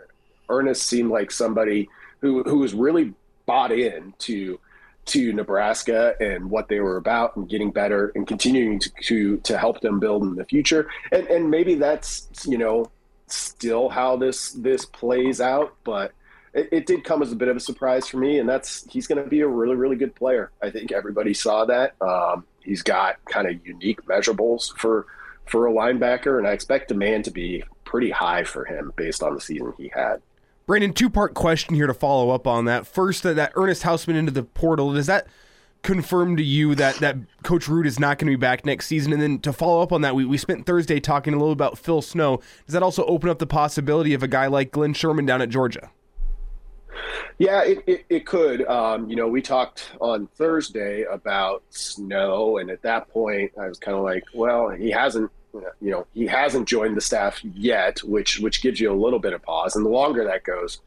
Ernest 0.49 0.85
seemed 0.85 1.11
like 1.11 1.31
somebody 1.31 1.89
who 2.21 2.43
who 2.43 2.59
was 2.59 2.75
really 2.75 3.15
bought 3.47 3.73
in 3.73 4.15
to 4.19 4.59
to 5.05 5.33
Nebraska 5.33 6.15
and 6.21 6.51
what 6.51 6.69
they 6.69 6.81
were 6.81 6.97
about 6.97 7.37
and 7.37 7.49
getting 7.49 7.71
better 7.71 8.13
and 8.15 8.27
continuing 8.27 8.79
to 8.79 8.91
to, 9.03 9.37
to 9.39 9.59
help 9.59 9.81
them 9.81 9.99
build 9.99 10.23
in 10.23 10.35
the 10.35 10.45
future. 10.45 10.89
And 11.11 11.27
and 11.27 11.51
maybe 11.51 11.75
that's 11.75 12.29
you 12.47 12.59
know 12.59 12.91
still 13.27 13.89
how 13.89 14.17
this 14.17 14.53
this 14.53 14.85
plays 14.85 15.41
out, 15.41 15.75
but 15.85 16.13
it, 16.55 16.69
it 16.71 16.87
did 16.87 17.05
come 17.05 17.23
as 17.23 17.33
a 17.33 17.37
bit 17.37 17.49
of 17.49 17.57
a 17.57 17.61
surprise 17.61 18.07
for 18.07 18.19
me. 18.19 18.39
And 18.39 18.49
that's 18.49 18.85
he's 18.91 19.07
going 19.07 19.23
to 19.23 19.29
be 19.29 19.41
a 19.41 19.49
really 19.49 19.77
really 19.77 19.97
good 19.97 20.15
player. 20.15 20.51
I 20.63 20.71
think 20.71 20.93
everybody 20.93 21.35
saw 21.35 21.65
that. 21.65 21.95
Um, 22.01 22.45
he's 22.61 22.83
got 22.83 23.25
kind 23.25 23.49
of 23.49 23.67
unique 23.67 24.05
measurables 24.07 24.77
for 24.77 25.07
for 25.47 25.67
a 25.67 25.73
linebacker, 25.73 26.39
and 26.39 26.47
I 26.47 26.53
expect 26.53 26.89
demand 26.89 27.25
to 27.25 27.31
be 27.31 27.65
pretty 27.85 28.11
high 28.11 28.45
for 28.45 28.65
him 28.65 28.93
based 28.97 29.23
on 29.23 29.35
the 29.35 29.41
season 29.41 29.75
he 29.77 29.91
had. 29.95 30.23
Brandon, 30.67 30.93
two 30.93 31.11
part 31.11 31.35
question 31.35 31.75
here 31.75 31.87
to 31.87 31.95
follow 31.95 32.31
up 32.31 32.47
on 32.47 32.67
that. 32.67 32.87
First, 32.87 33.25
that, 33.25 33.53
Ernest 33.55 33.83
Hausmann 33.83 34.17
into 34.17 34.33
the 34.33 34.45
portal, 34.45 34.93
does 34.93 35.07
that 35.07 35.27
confirm 35.83 36.37
to 36.37 36.43
you 36.43 36.75
that, 36.77 36.97
that 36.97 37.17
Coach 37.43 37.67
Ruud 37.67 37.87
is 37.87 37.99
not 37.99 38.19
going 38.19 38.31
to 38.31 38.37
be 38.37 38.41
back 38.41 38.65
next 38.65 38.87
season? 38.87 39.13
And 39.13 39.21
then 39.21 39.39
to 39.41 39.53
follow 39.53 39.83
up 39.83 39.93
on 39.93 40.03
that, 40.03 40.15
we, 40.15 40.25
we 40.25 40.39
spent 40.39 40.65
Thursday 40.65 41.01
talking 41.01 41.35
a 41.35 41.37
little 41.37 41.53
about 41.53 41.79
Phil 41.79 42.01
Snow. 42.01 42.41
Does 42.67 42.75
that 42.75 42.83
also 42.83 43.05
open 43.07 43.29
up 43.29 43.39
the 43.39 43.47
possibility 43.47 44.15
of 44.15 44.23
a 44.23 44.29
guy 44.29 44.47
like 44.47 44.71
Glenn 44.71 44.95
Schumann 44.95 45.27
down 45.27 45.43
at 45.43 45.49
Georgia? 45.49 45.91
Yeah, 47.39 47.65
it, 47.65 47.83
it, 47.87 48.05
it 48.09 48.27
could. 48.27 48.65
Um, 48.67 49.11
you 49.11 49.17
know, 49.17 49.27
we 49.27 49.43
talked 49.43 49.91
on 50.01 50.29
Thursday 50.37 51.03
about 51.03 51.65
Snow, 51.71 52.59
and 52.59 52.71
at 52.71 52.83
that 52.83 53.09
point, 53.09 53.51
I 53.61 53.67
was 53.67 53.79
kind 53.79 53.97
of 53.97 54.05
like, 54.05 54.25
well, 54.33 54.69
he 54.69 54.91
hasn't 54.91 55.31
you 55.53 55.91
know 55.91 56.07
he 56.15 56.27
hasn't 56.27 56.69
joined 56.69 56.97
the 56.97 57.01
staff 57.01 57.43
yet, 57.45 57.99
which 58.01 58.39
which 58.39 58.63
gives 58.63 58.81
you 58.81 58.93
a 58.93 58.95
little 58.95 59.19
bit 59.19 59.33
of 59.33 59.43
pause. 59.43 59.77
And 59.77 59.85
the 59.85 59.91
longer 59.91 60.25
that 60.25 60.45
goes, 60.45 60.81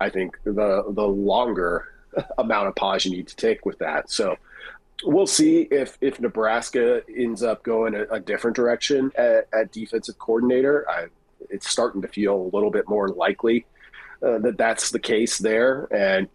I 0.00 0.10
think 0.10 0.38
the 0.44 0.84
the 0.88 1.06
longer 1.06 1.88
amount 2.38 2.68
of 2.68 2.74
pause 2.74 3.04
you 3.04 3.10
need 3.10 3.28
to 3.28 3.36
take 3.36 3.64
with 3.64 3.78
that. 3.78 4.10
So 4.10 4.36
we'll 5.04 5.26
see 5.26 5.62
if 5.62 5.98
if 6.00 6.20
Nebraska 6.20 7.02
ends 7.14 7.42
up 7.42 7.62
going 7.62 7.94
a, 7.94 8.04
a 8.04 8.20
different 8.20 8.56
direction 8.56 9.12
at, 9.16 9.48
at, 9.52 9.72
defensive 9.72 10.18
coordinator. 10.18 10.88
I, 10.88 11.06
it's 11.50 11.68
starting 11.68 12.02
to 12.02 12.08
feel 12.08 12.36
a 12.36 12.50
little 12.54 12.70
bit 12.70 12.88
more 12.88 13.08
likely 13.08 13.66
uh, 14.22 14.38
that 14.38 14.56
that's 14.58 14.90
the 14.90 14.98
case 14.98 15.38
there, 15.38 15.88
and 15.92 16.28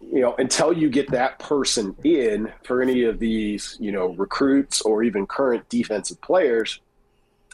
you 0.00 0.20
know 0.20 0.34
until 0.38 0.72
you 0.72 0.88
get 0.88 1.10
that 1.10 1.38
person 1.38 1.94
in 2.04 2.50
for 2.64 2.80
any 2.80 3.04
of 3.04 3.18
these 3.18 3.76
you 3.80 3.92
know 3.92 4.14
recruits 4.14 4.80
or 4.82 5.02
even 5.02 5.26
current 5.26 5.68
defensive 5.68 6.20
players 6.22 6.80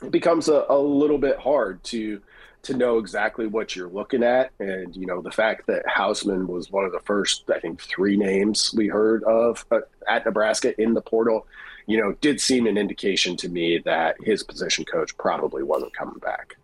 it 0.03 0.11
becomes 0.11 0.49
a, 0.49 0.65
a 0.69 0.79
little 0.79 1.19
bit 1.19 1.39
hard 1.39 1.83
to 1.85 2.21
to 2.63 2.77
know 2.77 2.99
exactly 2.99 3.47
what 3.47 3.77
you're 3.77 3.89
looking 3.89 4.25
at. 4.25 4.51
And, 4.59 4.95
you 4.97 5.07
know, 5.07 5.23
the 5.23 5.31
fact 5.31 5.69
that 5.69 5.87
Hausmann 5.87 6.49
was 6.49 6.69
one 6.73 6.85
of 6.85 6.91
the 6.91 6.99
first, 7.01 7.49
I 7.49 7.61
think, 7.61 7.81
three 7.81 8.17
names 8.17 8.75
we 8.77 8.89
heard 8.89 9.23
of 9.23 9.65
uh, 9.71 9.81
at 10.09 10.27
Nebraska 10.27 10.81
in 10.83 10.93
the 10.93 11.01
portal, 11.01 11.47
you 11.87 11.97
know, 11.97 12.15
did 12.21 12.41
seem 12.41 12.67
an 12.67 12.77
indication 12.77 13.37
to 13.37 13.49
me 13.49 13.79
that 13.85 14.17
his 14.21 14.43
position 14.43 14.85
coach 14.85 15.17
probably 15.17 15.63
wasn't 15.63 15.95
coming 15.95 16.19
back. 16.19 16.57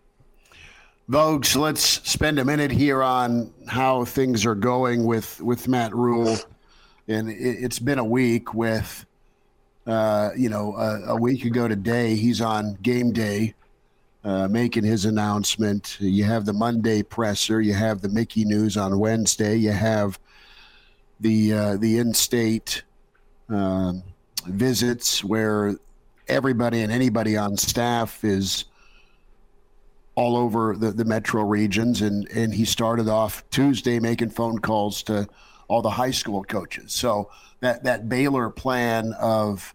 Vogues, 1.09 1.55
let's 1.55 1.83
spend 2.09 2.37
a 2.37 2.43
minute 2.43 2.71
here 2.71 3.01
on 3.01 3.53
how 3.67 4.03
things 4.03 4.45
are 4.45 4.55
going 4.55 5.05
with, 5.05 5.39
with 5.41 5.69
Matt 5.69 5.95
Rhule. 5.95 6.35
And 7.07 7.29
it, 7.29 7.35
it's 7.63 7.79
been 7.79 7.99
a 7.99 8.05
week 8.05 8.53
with 8.53 9.05
uh, 9.85 10.29
you 10.35 10.49
know, 10.49 10.75
a, 10.75 11.13
a, 11.13 11.15
week 11.15 11.43
ago 11.43 11.67
today, 11.67 12.15
he's 12.15 12.39
on 12.39 12.75
game 12.75 13.11
day 13.11 13.53
uh, 14.23 14.47
making 14.47 14.83
his 14.83 15.05
announcement. 15.05 15.97
You 15.99 16.23
have 16.23 16.45
the 16.45 16.53
Monday 16.53 17.03
presser, 17.03 17.59
you 17.59 17.73
have 17.73 18.01
the 18.01 18.09
Mickey 18.09 18.45
news 18.45 18.77
on 18.77 18.97
Wednesday, 18.97 19.57
you 19.57 19.71
have 19.71 20.19
the 21.19 21.53
uh, 21.53 21.77
the 21.77 21.97
in-state 21.97 22.83
um, 23.49 24.03
visits 24.45 25.23
where 25.23 25.75
everybody 26.27 26.81
and 26.81 26.91
anybody 26.91 27.35
on 27.35 27.57
staff 27.57 28.23
is 28.23 28.65
all 30.15 30.37
over 30.37 30.75
the, 30.77 30.91
the 30.91 31.05
metro 31.05 31.43
regions 31.43 32.01
and 32.01 32.29
and 32.29 32.53
he 32.53 32.63
started 32.63 33.09
off 33.09 33.43
Tuesday 33.49 33.99
making 33.99 34.29
phone 34.29 34.59
calls 34.59 35.03
to 35.03 35.27
all 35.73 35.81
the 35.81 35.89
high 35.89 36.11
school 36.11 36.43
coaches. 36.43 36.93
So 36.93 37.31
that 37.61 37.83
that 37.83 38.07
Baylor 38.07 38.51
plan 38.51 39.13
of 39.13 39.73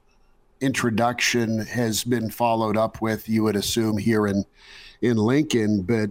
introduction 0.61 1.59
has 1.67 2.05
been 2.05 2.31
followed 2.31 2.77
up 2.77 3.03
with, 3.03 3.29
you 3.29 3.43
would 3.43 3.57
assume 3.57 3.99
here 3.99 4.29
in 4.29 4.45
in 5.03 5.17
Lincoln. 5.17 5.83
But 5.83 6.11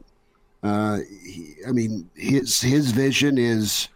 uh, 0.61 0.99
he, 1.23 1.55
I 1.65 1.71
mean, 1.71 2.09
his 2.15 2.59
his 2.61 2.91
vision 2.91 3.37
is 3.37 3.87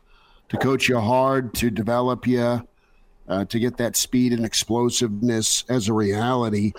to 0.47 0.57
coach 0.57 0.87
you 0.87 0.97
hard, 0.97 1.53
to 1.55 1.69
develop 1.69 2.25
you, 2.25 2.65
uh, 3.27 3.45
to 3.45 3.59
get 3.59 3.75
that 3.77 3.97
speed 3.97 4.31
and 4.31 4.45
explosiveness 4.45 5.65
as 5.67 5.89
a 5.89 5.93
reality, 5.93 6.71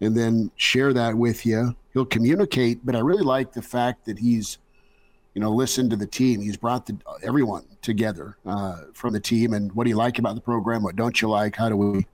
and 0.00 0.16
then 0.16 0.52
share 0.54 0.92
that 0.92 1.16
with 1.16 1.44
you. 1.44 1.74
He'll 1.92 2.06
communicate, 2.06 2.86
but 2.86 2.94
I 2.94 3.00
really 3.00 3.24
like 3.24 3.52
the 3.52 3.62
fact 3.62 4.06
that 4.06 4.18
he's 4.18 4.58
you 5.34 5.40
know, 5.40 5.50
listen 5.50 5.90
to 5.90 5.96
the 5.96 6.06
team. 6.06 6.40
He's 6.40 6.56
brought 6.56 6.86
the, 6.86 6.96
everyone 7.22 7.64
together 7.82 8.36
uh, 8.46 8.82
from 8.92 9.12
the 9.12 9.20
team. 9.20 9.52
And 9.52 9.72
what 9.72 9.84
do 9.84 9.90
you 9.90 9.96
like 9.96 10.18
about 10.18 10.36
the 10.36 10.40
program? 10.40 10.82
What 10.82 10.96
don't 10.96 11.20
you 11.20 11.28
like? 11.28 11.56
How 11.56 11.68
do 11.68 11.76
we 11.76 12.06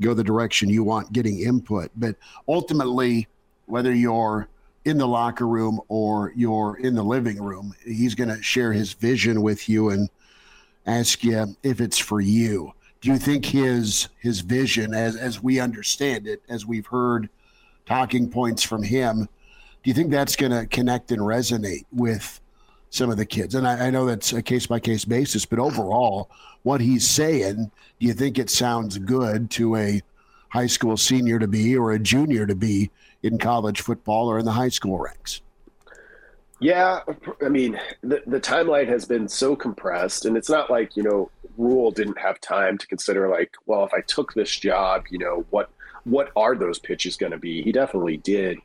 go 0.00 0.12
the 0.12 0.24
direction 0.24 0.68
you 0.68 0.84
want 0.84 1.12
getting 1.12 1.40
input? 1.40 1.90
But 1.96 2.16
ultimately, 2.46 3.28
whether 3.66 3.94
you're 3.94 4.48
in 4.84 4.98
the 4.98 5.08
locker 5.08 5.48
room 5.48 5.80
or 5.88 6.32
you're 6.36 6.76
in 6.76 6.94
the 6.94 7.02
living 7.02 7.42
room, 7.42 7.74
he's 7.82 8.14
going 8.14 8.28
to 8.28 8.42
share 8.42 8.72
his 8.72 8.92
vision 8.92 9.40
with 9.40 9.68
you 9.68 9.88
and 9.88 10.10
ask 10.86 11.24
you 11.24 11.56
if 11.62 11.80
it's 11.80 11.98
for 11.98 12.20
you. 12.20 12.72
Do 13.00 13.10
you 13.10 13.18
think 13.18 13.44
his 13.44 14.08
his 14.18 14.40
vision, 14.40 14.94
as 14.94 15.16
as 15.16 15.42
we 15.42 15.60
understand 15.60 16.26
it, 16.26 16.42
as 16.48 16.64
we've 16.64 16.86
heard 16.86 17.28
talking 17.84 18.30
points 18.30 18.62
from 18.62 18.82
him, 18.82 19.28
do 19.84 19.90
you 19.90 19.94
think 19.94 20.10
that's 20.10 20.34
going 20.34 20.50
to 20.50 20.66
connect 20.66 21.12
and 21.12 21.20
resonate 21.20 21.84
with 21.92 22.40
some 22.88 23.10
of 23.10 23.18
the 23.18 23.26
kids? 23.26 23.54
And 23.54 23.68
I, 23.68 23.88
I 23.88 23.90
know 23.90 24.06
that's 24.06 24.32
a 24.32 24.42
case 24.42 24.66
by 24.66 24.80
case 24.80 25.04
basis, 25.04 25.44
but 25.44 25.58
overall, 25.58 26.30
what 26.62 26.80
he's 26.80 27.06
saying, 27.06 27.70
do 28.00 28.06
you 28.06 28.14
think 28.14 28.38
it 28.38 28.48
sounds 28.48 28.96
good 28.96 29.50
to 29.52 29.76
a 29.76 30.00
high 30.48 30.66
school 30.68 30.96
senior 30.96 31.38
to 31.38 31.46
be 31.46 31.76
or 31.76 31.92
a 31.92 31.98
junior 31.98 32.46
to 32.46 32.54
be 32.54 32.90
in 33.22 33.36
college 33.36 33.82
football 33.82 34.28
or 34.28 34.38
in 34.38 34.46
the 34.46 34.52
high 34.52 34.70
school 34.70 34.98
ranks? 34.98 35.42
Yeah, 36.60 37.00
I 37.44 37.50
mean, 37.50 37.78
the, 38.02 38.22
the 38.26 38.40
timeline 38.40 38.88
has 38.88 39.04
been 39.04 39.28
so 39.28 39.54
compressed, 39.54 40.24
and 40.24 40.34
it's 40.34 40.48
not 40.48 40.70
like, 40.70 40.96
you 40.96 41.02
know, 41.02 41.30
Rhule 41.58 41.90
didn't 41.90 42.18
have 42.18 42.40
time 42.40 42.78
to 42.78 42.86
consider, 42.86 43.28
like, 43.28 43.52
well, 43.66 43.84
if 43.84 43.92
I 43.92 44.00
took 44.00 44.32
this 44.32 44.50
job, 44.56 45.04
you 45.10 45.18
know, 45.18 45.44
what 45.50 45.68
what 46.04 46.30
are 46.36 46.54
those 46.54 46.78
pitches 46.78 47.16
going 47.16 47.32
to 47.32 47.38
be? 47.38 47.62
He 47.62 47.72
definitely 47.72 48.18
did. 48.18 48.58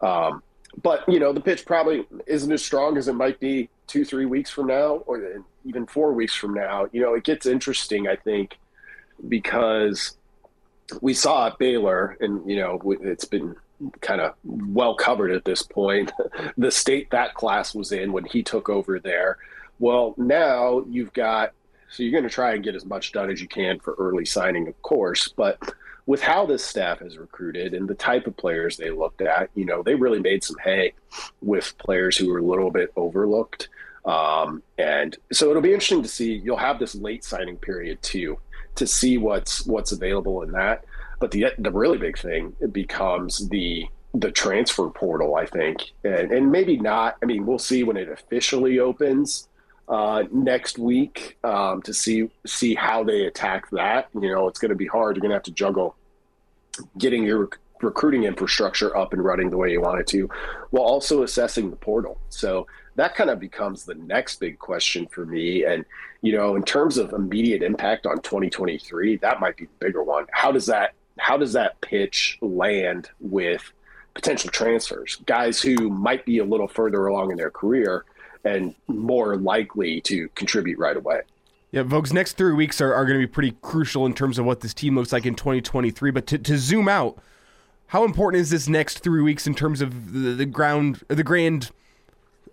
Um, 0.00 0.43
but 0.82 1.04
you 1.08 1.18
know 1.18 1.32
the 1.32 1.40
pitch 1.40 1.64
probably 1.64 2.06
isn't 2.26 2.52
as 2.52 2.64
strong 2.64 2.96
as 2.96 3.08
it 3.08 3.14
might 3.14 3.38
be 3.40 3.68
two 3.86 4.04
three 4.04 4.26
weeks 4.26 4.50
from 4.50 4.66
now 4.66 4.96
or 5.06 5.44
even 5.64 5.86
four 5.86 6.12
weeks 6.12 6.34
from 6.34 6.54
now. 6.54 6.86
You 6.92 7.02
know 7.02 7.14
it 7.14 7.24
gets 7.24 7.46
interesting 7.46 8.08
i 8.08 8.16
think 8.16 8.58
because 9.28 10.16
we 11.00 11.14
saw 11.14 11.46
at 11.48 11.58
baylor 11.58 12.16
and 12.20 12.48
you 12.48 12.56
know 12.56 12.80
it's 13.02 13.24
been 13.24 13.56
kind 14.00 14.20
of 14.20 14.34
well 14.44 14.94
covered 14.94 15.30
at 15.30 15.44
this 15.44 15.62
point. 15.62 16.12
The 16.56 16.70
state 16.70 17.10
that 17.10 17.34
class 17.34 17.74
was 17.74 17.92
in 17.92 18.12
when 18.12 18.24
he 18.24 18.42
took 18.42 18.68
over 18.68 18.98
there. 19.00 19.38
Well 19.78 20.14
now 20.16 20.84
you've 20.88 21.12
got 21.12 21.52
so 21.90 22.02
you're 22.02 22.12
going 22.12 22.24
to 22.24 22.30
try 22.30 22.54
and 22.54 22.64
get 22.64 22.74
as 22.74 22.84
much 22.84 23.12
done 23.12 23.30
as 23.30 23.40
you 23.40 23.48
can 23.48 23.78
for 23.78 23.94
early 23.94 24.24
signing 24.24 24.66
of 24.68 24.80
course 24.82 25.28
but 25.28 25.58
with 26.06 26.20
how 26.20 26.44
this 26.44 26.64
staff 26.64 27.00
is 27.00 27.16
recruited 27.16 27.72
and 27.72 27.88
the 27.88 27.94
type 27.94 28.26
of 28.26 28.36
players 28.36 28.76
they 28.76 28.90
looked 28.90 29.22
at, 29.22 29.48
you 29.54 29.64
know, 29.64 29.82
they 29.82 29.94
really 29.94 30.20
made 30.20 30.44
some 30.44 30.56
hay 30.62 30.92
with 31.40 31.76
players 31.78 32.16
who 32.16 32.28
were 32.28 32.38
a 32.38 32.42
little 32.42 32.70
bit 32.70 32.92
overlooked. 32.96 33.68
Um, 34.04 34.62
and 34.76 35.16
so 35.32 35.48
it'll 35.48 35.62
be 35.62 35.72
interesting 35.72 36.02
to 36.02 36.08
see. 36.08 36.34
You'll 36.34 36.58
have 36.58 36.78
this 36.78 36.94
late 36.94 37.24
signing 37.24 37.56
period 37.56 38.02
too 38.02 38.38
to 38.74 38.86
see 38.86 39.16
what's 39.16 39.64
what's 39.66 39.92
available 39.92 40.42
in 40.42 40.52
that. 40.52 40.84
But 41.20 41.30
the 41.30 41.46
the 41.58 41.70
really 41.70 41.96
big 41.96 42.18
thing 42.18 42.54
becomes 42.70 43.48
the 43.48 43.86
the 44.12 44.30
transfer 44.30 44.90
portal, 44.90 45.34
I 45.36 45.46
think, 45.46 45.92
and, 46.04 46.30
and 46.30 46.52
maybe 46.52 46.76
not. 46.76 47.16
I 47.22 47.26
mean, 47.26 47.46
we'll 47.46 47.58
see 47.58 47.82
when 47.82 47.96
it 47.96 48.08
officially 48.08 48.78
opens 48.78 49.48
uh, 49.88 50.24
next 50.32 50.78
week 50.78 51.38
um, 51.44 51.82
to 51.82 51.92
see 51.92 52.30
see 52.46 52.74
how 52.74 53.04
they 53.04 53.26
attack 53.26 53.70
that. 53.70 54.08
You 54.14 54.32
know, 54.32 54.48
it's 54.48 54.58
going 54.58 54.70
to 54.70 54.76
be 54.76 54.86
hard. 54.86 55.16
You're 55.16 55.22
going 55.22 55.30
to 55.30 55.36
have 55.36 55.42
to 55.44 55.52
juggle 55.52 55.96
getting 56.98 57.24
your 57.24 57.40
rec- 57.40 57.58
recruiting 57.82 58.24
infrastructure 58.24 58.96
up 58.96 59.12
and 59.12 59.22
running 59.22 59.50
the 59.50 59.56
way 59.56 59.70
you 59.70 59.80
want 59.80 60.00
it 60.00 60.06
to, 60.08 60.28
while 60.70 60.84
also 60.84 61.22
assessing 61.22 61.70
the 61.70 61.76
portal. 61.76 62.18
So 62.30 62.66
that 62.96 63.14
kind 63.14 63.30
of 63.30 63.38
becomes 63.38 63.84
the 63.84 63.94
next 63.94 64.40
big 64.40 64.58
question 64.58 65.06
for 65.06 65.26
me. 65.26 65.64
And, 65.64 65.84
you 66.22 66.32
know, 66.32 66.56
in 66.56 66.62
terms 66.62 66.96
of 66.96 67.12
immediate 67.12 67.62
impact 67.62 68.06
on 68.06 68.20
2023, 68.22 69.16
that 69.16 69.40
might 69.40 69.56
be 69.56 69.64
the 69.64 69.86
bigger 69.86 70.02
one. 70.02 70.26
How 70.32 70.52
does 70.52 70.66
that 70.66 70.94
how 71.16 71.36
does 71.36 71.52
that 71.52 71.80
pitch 71.80 72.38
land 72.40 73.08
with 73.20 73.72
potential 74.14 74.50
transfers, 74.50 75.16
guys 75.26 75.60
who 75.60 75.90
might 75.90 76.24
be 76.24 76.38
a 76.38 76.44
little 76.44 76.68
further 76.68 77.06
along 77.06 77.30
in 77.30 77.36
their 77.36 77.50
career 77.50 78.04
and 78.44 78.74
more 78.88 79.36
likely 79.36 80.00
to 80.02 80.28
contribute 80.30 80.78
right 80.78 80.96
away? 80.96 81.22
Yeah, 81.70 81.82
Vogue's 81.82 82.12
next 82.12 82.36
three 82.36 82.52
weeks 82.52 82.80
are, 82.80 82.94
are 82.94 83.04
going 83.04 83.18
to 83.20 83.26
be 83.26 83.30
pretty 83.30 83.56
crucial 83.60 84.06
in 84.06 84.14
terms 84.14 84.38
of 84.38 84.44
what 84.44 84.60
this 84.60 84.72
team 84.72 84.94
looks 84.94 85.12
like 85.12 85.26
in 85.26 85.34
2023. 85.34 86.12
But 86.12 86.26
to, 86.28 86.38
to 86.38 86.56
zoom 86.56 86.88
out, 86.88 87.18
how 87.88 88.04
important 88.04 88.40
is 88.40 88.50
this 88.50 88.68
next 88.68 89.00
three 89.00 89.22
weeks 89.22 89.46
in 89.46 89.54
terms 89.54 89.80
of 89.80 90.12
the, 90.12 90.34
the 90.34 90.46
ground, 90.46 91.02
the 91.08 91.24
grand 91.24 91.72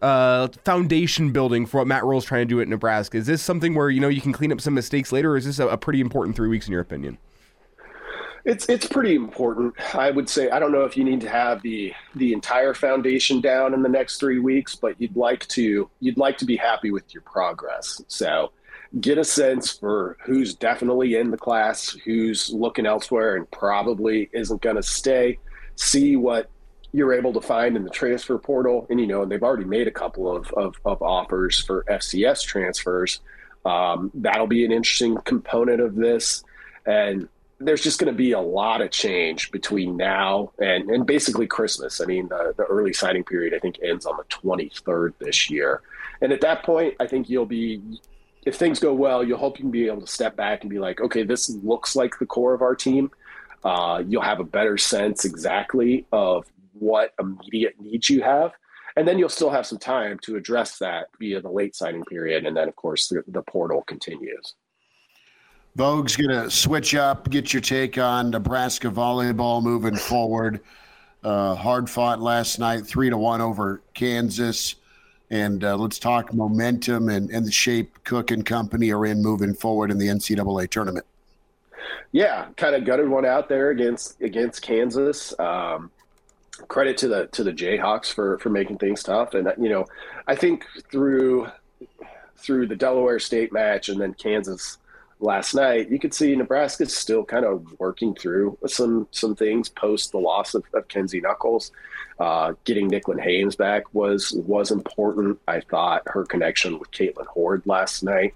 uh, 0.01 0.47
foundation 0.65 1.31
building 1.31 1.67
for 1.67 1.77
what 1.77 1.87
Matt 1.87 2.03
Rhule's 2.03 2.25
trying 2.25 2.47
to 2.47 2.49
do 2.49 2.61
at 2.61 2.67
Nebraska? 2.67 3.17
Is 3.17 3.27
this 3.27 3.43
something 3.43 3.75
where 3.75 3.89
you 3.89 3.99
know 3.99 4.07
you 4.07 4.21
can 4.21 4.33
clean 4.33 4.51
up 4.51 4.59
some 4.59 4.73
mistakes 4.73 5.11
later, 5.11 5.33
or 5.33 5.37
is 5.37 5.45
this 5.45 5.59
a, 5.59 5.67
a 5.67 5.77
pretty 5.77 6.01
important 6.01 6.35
three 6.35 6.49
weeks 6.49 6.65
in 6.65 6.71
your 6.71 6.81
opinion? 6.81 7.19
It's 8.45 8.67
it's 8.69 8.87
pretty 8.87 9.15
important. 9.15 9.75
I 9.95 10.11
would 10.11 10.27
say 10.27 10.49
I 10.49 10.59
don't 10.59 10.71
know 10.71 10.85
if 10.85 10.97
you 10.97 11.03
need 11.03 11.21
to 11.21 11.29
have 11.29 11.61
the 11.61 11.93
the 12.15 12.33
entire 12.33 12.73
foundation 12.73 13.41
down 13.41 13.73
in 13.73 13.81
the 13.81 13.89
next 13.89 14.19
three 14.19 14.39
weeks, 14.39 14.75
but 14.75 14.99
you'd 14.99 15.15
like 15.15 15.47
to 15.49 15.89
you'd 15.99 16.17
like 16.17 16.37
to 16.39 16.45
be 16.45 16.57
happy 16.57 16.91
with 16.91 17.13
your 17.13 17.21
progress. 17.23 18.01
So 18.07 18.51
get 18.99 19.17
a 19.17 19.23
sense 19.23 19.71
for 19.71 20.17
who's 20.23 20.53
definitely 20.53 21.15
in 21.15 21.31
the 21.31 21.37
class, 21.37 21.89
who's 22.03 22.49
looking 22.49 22.85
elsewhere 22.85 23.35
and 23.35 23.49
probably 23.51 24.29
isn't 24.33 24.61
going 24.61 24.75
to 24.75 24.83
stay. 24.83 25.39
See 25.75 26.15
what 26.15 26.49
you're 26.91 27.13
able 27.13 27.31
to 27.33 27.41
find 27.41 27.77
in 27.77 27.83
the 27.83 27.89
transfer 27.89 28.37
portal. 28.37 28.85
And, 28.89 28.99
you 28.99 29.07
know, 29.07 29.23
they've 29.25 29.41
already 29.41 29.63
made 29.63 29.87
a 29.87 29.91
couple 29.91 30.35
of, 30.35 30.51
of, 30.53 30.75
of 30.83 31.01
offers 31.01 31.63
for 31.63 31.85
FCS 31.89 32.43
transfers. 32.43 33.21
Um, 33.65 34.11
that'll 34.13 34.47
be 34.47 34.65
an 34.65 34.71
interesting 34.71 35.15
component 35.23 35.79
of 35.79 35.95
this. 35.95 36.43
And 36.85 37.29
there's 37.63 37.81
just 37.81 37.99
going 37.99 38.11
to 38.11 38.17
be 38.17 38.31
a 38.31 38.39
lot 38.39 38.81
of 38.81 38.91
change 38.91 39.51
between 39.51 39.97
now 39.97 40.51
and, 40.59 40.89
and 40.89 41.05
basically 41.05 41.47
Christmas. 41.47 42.01
I 42.01 42.05
mean, 42.05 42.27
the, 42.27 42.53
the 42.57 42.63
early 42.63 42.93
signing 42.93 43.23
period, 43.23 43.53
I 43.53 43.59
think, 43.59 43.79
ends 43.83 44.05
on 44.05 44.17
the 44.17 44.23
23rd 44.23 45.13
this 45.19 45.49
year. 45.49 45.81
And 46.21 46.31
at 46.31 46.41
that 46.41 46.63
point, 46.63 46.95
I 46.99 47.07
think 47.07 47.29
you'll 47.29 47.45
be 47.45 47.81
if 48.45 48.55
things 48.55 48.79
go 48.79 48.93
well, 48.93 49.23
you'll 49.23 49.37
hope 49.37 49.59
you 49.59 49.63
can 49.63 49.71
be 49.71 49.87
able 49.87 50.01
to 50.01 50.07
step 50.07 50.35
back 50.35 50.61
and 50.61 50.69
be 50.69 50.79
like, 50.79 50.99
okay, 50.99 51.23
this 51.23 51.49
looks 51.49 51.95
like 51.95 52.17
the 52.17 52.25
core 52.25 52.53
of 52.53 52.61
our 52.61 52.75
team. 52.75 53.11
Uh, 53.63 54.03
you'll 54.07 54.23
have 54.23 54.39
a 54.39 54.43
better 54.43 54.77
sense 54.77 55.25
exactly 55.25 56.05
of 56.11 56.45
what 56.73 57.13
immediate 57.19 57.79
needs 57.79 58.09
you 58.09 58.23
have. 58.23 58.51
And 58.95 59.07
then 59.07 59.19
you'll 59.19 59.29
still 59.29 59.51
have 59.51 59.65
some 59.65 59.77
time 59.77 60.19
to 60.23 60.35
address 60.35 60.79
that 60.79 61.07
via 61.19 61.39
the 61.39 61.51
late 61.51 61.75
signing 61.75 62.03
period. 62.05 62.45
And 62.45 62.57
then, 62.57 62.67
of 62.67 62.75
course, 62.75 63.07
the, 63.07 63.23
the 63.27 63.43
portal 63.43 63.83
continues. 63.83 64.55
Vogue's 65.77 66.17
going 66.17 66.29
to 66.29 66.51
switch 66.51 66.95
up, 66.95 67.29
get 67.29 67.53
your 67.53 67.61
take 67.61 67.97
on 67.97 68.31
Nebraska 68.31 68.89
volleyball 68.89 69.63
moving 69.63 69.95
forward. 69.95 70.61
Uh, 71.23 71.55
hard 71.55 71.89
fought 71.89 72.19
last 72.19 72.59
night, 72.59 72.85
three 72.85 73.09
to 73.09 73.17
one 73.17 73.41
over 73.41 73.81
Kansas 73.93 74.75
and 75.31 75.63
uh, 75.63 75.77
let's 75.77 75.97
talk 75.97 76.33
momentum 76.33 77.09
and, 77.09 77.31
and 77.31 77.47
the 77.47 77.51
shape 77.51 77.97
Cook 78.03 78.31
and 78.31 78.45
company 78.45 78.91
are 78.91 79.05
in 79.05 79.21
moving 79.23 79.53
forward 79.53 79.89
in 79.89 79.97
the 79.97 80.07
NCAA 80.07 80.69
tournament. 80.69 81.05
Yeah, 82.11 82.47
kind 82.57 82.75
of 82.75 82.85
gutted 82.85 83.09
one 83.09 83.25
out 83.25 83.47
there 83.47 83.69
against 83.69 84.21
against 84.21 84.61
Kansas. 84.61 85.33
Um, 85.39 85.89
credit 86.67 86.97
to 86.97 87.07
the 87.07 87.27
to 87.27 87.43
the 87.45 87.53
Jayhawks 87.53 88.13
for 88.13 88.37
for 88.39 88.49
making 88.49 88.77
things 88.77 89.01
tough, 89.01 89.33
and 89.33 89.51
you 89.57 89.69
know, 89.69 89.85
I 90.27 90.35
think 90.35 90.65
through 90.91 91.47
through 92.35 92.67
the 92.67 92.75
Delaware 92.75 93.19
State 93.19 93.53
match 93.53 93.87
and 93.87 94.01
then 94.01 94.13
Kansas 94.15 94.79
last 95.21 95.53
night, 95.53 95.89
you 95.89 95.99
could 95.99 96.13
see 96.13 96.35
Nebraska's 96.35 96.93
still 96.93 97.23
kind 97.23 97.45
of 97.45 97.79
working 97.79 98.15
through 98.15 98.57
some 98.67 99.07
some 99.11 99.35
things 99.35 99.69
post 99.69 100.11
the 100.11 100.17
loss 100.17 100.53
of, 100.53 100.63
of 100.73 100.87
Kenzie 100.87 101.21
Knuckles. 101.21 101.71
Uh, 102.19 102.53
getting 102.65 102.89
Nicklin 102.89 103.21
Hames 103.21 103.55
back 103.55 103.83
was 103.93 104.31
was 104.33 104.71
important. 104.71 105.39
I 105.47 105.61
thought 105.61 106.03
her 106.07 106.25
connection 106.25 106.79
with 106.79 106.91
Kaitlyn 106.91 107.27
Hord 107.27 107.63
last 107.65 108.03
night 108.03 108.33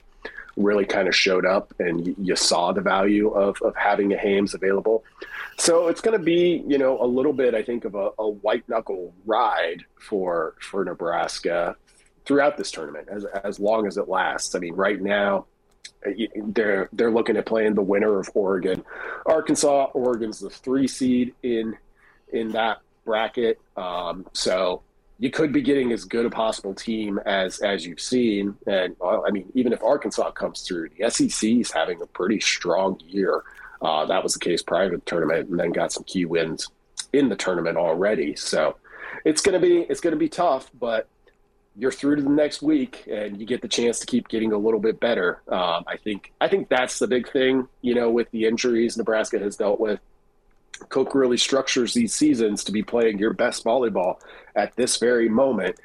really 0.57 0.85
kind 0.85 1.07
of 1.07 1.15
showed 1.15 1.45
up, 1.45 1.73
and 1.79 2.07
you, 2.07 2.15
you 2.21 2.35
saw 2.35 2.71
the 2.71 2.81
value 2.81 3.29
of 3.29 3.61
of 3.61 3.75
having 3.75 4.13
a 4.13 4.17
Hames 4.17 4.53
available. 4.53 5.03
So 5.57 5.87
it's 5.87 6.01
going 6.01 6.17
to 6.17 6.23
be, 6.23 6.63
you 6.67 6.77
know, 6.77 7.01
a 7.01 7.07
little 7.07 7.31
bit, 7.31 7.55
I 7.55 7.63
think, 7.63 7.85
of 7.85 7.95
a, 7.95 8.09
a 8.19 8.29
white 8.29 8.67
knuckle 8.67 9.13
ride 9.25 9.85
for 9.99 10.55
for 10.61 10.83
Nebraska 10.83 11.75
throughout 12.25 12.57
this 12.57 12.71
tournament, 12.71 13.07
as 13.09 13.25
as 13.43 13.59
long 13.59 13.87
as 13.87 13.97
it 13.97 14.07
lasts. 14.07 14.55
I 14.55 14.59
mean, 14.59 14.75
right 14.75 15.01
now 15.01 15.45
they're 16.47 16.89
they're 16.93 17.11
looking 17.11 17.37
at 17.37 17.45
playing 17.45 17.75
the 17.75 17.81
winner 17.81 18.19
of 18.19 18.29
Oregon, 18.33 18.83
Arkansas. 19.25 19.85
Oregon's 19.93 20.39
the 20.39 20.49
three 20.49 20.87
seed 20.87 21.33
in 21.43 21.75
in 22.31 22.51
that 22.51 22.79
bracket. 23.05 23.59
Um, 23.77 24.25
so 24.33 24.81
you 25.17 25.31
could 25.31 25.53
be 25.53 25.61
getting 25.61 25.91
as 25.91 26.03
good 26.03 26.25
a 26.25 26.29
possible 26.29 26.73
team 26.73 27.19
as 27.25 27.59
as 27.59 27.85
you've 27.85 28.01
seen. 28.01 28.55
And 28.67 28.95
well, 28.99 29.23
I 29.27 29.31
mean, 29.31 29.51
even 29.53 29.73
if 29.73 29.81
Arkansas 29.83 30.31
comes 30.31 30.61
through, 30.61 30.89
the 30.97 31.09
SEC 31.09 31.49
is 31.49 31.71
having 31.71 32.01
a 32.01 32.07
pretty 32.07 32.39
strong 32.39 32.99
year. 33.05 33.43
Uh, 33.81 34.05
that 34.05 34.23
was 34.23 34.33
the 34.33 34.39
case 34.39 34.61
prior 34.61 34.89
to 34.89 34.97
the 34.97 35.03
tournament, 35.03 35.49
and 35.49 35.59
then 35.59 35.71
got 35.71 35.91
some 35.91 36.03
key 36.03 36.25
wins 36.25 36.69
in 37.13 37.29
the 37.29 37.35
tournament 37.35 37.77
already. 37.77 38.35
So 38.35 38.77
it's 39.23 39.41
gonna 39.41 39.59
be 39.59 39.81
it's 39.81 40.01
gonna 40.01 40.15
be 40.15 40.29
tough, 40.29 40.69
but 40.77 41.07
you're 41.77 41.91
through 41.91 42.17
to 42.17 42.21
the 42.21 42.29
next 42.29 42.61
week, 42.61 43.05
and 43.11 43.39
you 43.39 43.45
get 43.45 43.61
the 43.61 43.67
chance 43.67 43.99
to 43.99 44.05
keep 44.05 44.27
getting 44.27 44.53
a 44.53 44.57
little 44.57 44.79
bit 44.79 44.99
better. 44.99 45.41
Um, 45.47 45.83
I 45.87 45.97
think 45.97 46.31
I 46.39 46.47
think 46.47 46.69
that's 46.69 46.99
the 46.99 47.07
big 47.07 47.31
thing, 47.31 47.67
you 47.81 47.95
know, 47.95 48.09
with 48.09 48.29
the 48.31 48.45
injuries 48.45 48.97
Nebraska 48.97 49.39
has 49.39 49.55
dealt 49.55 49.79
with. 49.79 49.99
Cook 50.89 51.15
really 51.15 51.37
structures 51.37 51.93
these 51.93 52.13
seasons 52.13 52.63
to 52.65 52.71
be 52.71 52.83
playing 52.83 53.17
your 53.17 53.33
best 53.33 53.63
volleyball 53.63 54.19
at 54.55 54.75
this 54.75 54.97
very 54.97 55.29
moment. 55.29 55.75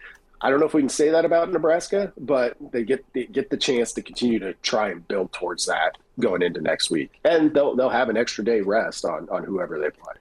I 0.41 0.49
don't 0.49 0.59
know 0.59 0.67
if 0.67 0.75
we 0.75 0.81
can 0.81 0.89
say 0.89 1.11
that 1.11 1.25
about 1.25 1.53
Nebraska, 1.53 2.13
but 2.19 2.57
they 2.73 2.85
get 2.85 3.05
they 3.13 3.27
get 3.27 3.51
the 3.51 3.57
chance 3.57 3.93
to 3.93 4.03
continue 4.03 4.39
to 4.39 4.55
try 4.55 4.91
and 4.91 5.07
build 5.07 5.33
towards 5.33 5.67
that 5.67 5.99
going 6.19 6.43
into 6.43 6.61
next 6.61 6.91
week, 6.91 7.19
and 7.25 7.53
they'll 7.53 7.75
they'll 7.77 7.91
have 7.91 8.09
an 8.09 8.17
extra 8.17 8.45
day 8.45 8.61
rest 8.61 9.05
on 9.05 9.29
on 9.31 9.45
whoever 9.45 9.79
they 9.79 9.91
play. 9.91 10.15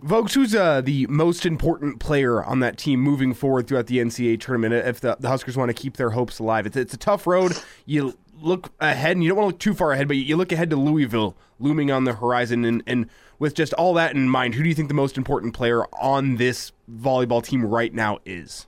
Vogues, 0.00 0.32
who's 0.32 0.54
uh, 0.54 0.80
the 0.80 1.06
most 1.08 1.44
important 1.44 2.00
player 2.00 2.42
on 2.42 2.60
that 2.60 2.78
team 2.78 3.00
moving 3.00 3.34
forward 3.34 3.66
throughout 3.66 3.86
the 3.86 3.98
NCAA 3.98 4.40
tournament 4.40 4.74
if 4.86 5.00
the, 5.00 5.16
the 5.20 5.28
Huskers 5.28 5.56
want 5.56 5.68
to 5.68 5.74
keep 5.74 5.96
their 5.96 6.10
hopes 6.10 6.38
alive? 6.38 6.64
It's, 6.66 6.76
it's 6.76 6.94
a 6.94 6.98
tough 6.98 7.26
road. 7.26 7.52
You 7.84 8.16
look 8.40 8.72
ahead, 8.80 9.12
and 9.12 9.22
you 9.22 9.28
don't 9.28 9.38
want 9.38 9.50
to 9.50 9.54
look 9.54 9.60
too 9.60 9.74
far 9.74 9.92
ahead, 9.92 10.08
but 10.08 10.16
you 10.16 10.36
look 10.36 10.52
ahead 10.52 10.70
to 10.70 10.76
Louisville 10.76 11.36
looming 11.58 11.90
on 11.90 12.04
the 12.04 12.14
horizon. 12.14 12.64
And, 12.64 12.82
and 12.86 13.10
with 13.38 13.54
just 13.54 13.74
all 13.74 13.92
that 13.94 14.14
in 14.14 14.28
mind, 14.28 14.54
who 14.54 14.62
do 14.62 14.68
you 14.68 14.74
think 14.74 14.88
the 14.88 14.94
most 14.94 15.18
important 15.18 15.52
player 15.54 15.84
on 15.94 16.36
this 16.36 16.72
volleyball 16.90 17.44
team 17.44 17.64
right 17.64 17.92
now 17.92 18.18
is? 18.24 18.66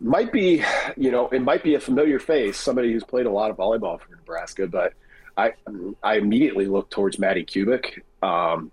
Might 0.00 0.32
be, 0.32 0.62
you 0.96 1.10
know, 1.10 1.28
it 1.28 1.40
might 1.40 1.62
be 1.62 1.74
a 1.74 1.80
familiar 1.80 2.18
face, 2.18 2.58
somebody 2.58 2.92
who's 2.92 3.04
played 3.04 3.26
a 3.26 3.32
lot 3.32 3.50
of 3.50 3.56
volleyball 3.56 3.98
for 3.98 4.10
Nebraska, 4.10 4.66
but 4.66 4.92
I 5.36 5.54
I 6.02 6.16
immediately 6.16 6.66
look 6.66 6.90
towards 6.90 7.18
Madi 7.18 7.44
Kubik. 7.44 8.02
Um, 8.22 8.70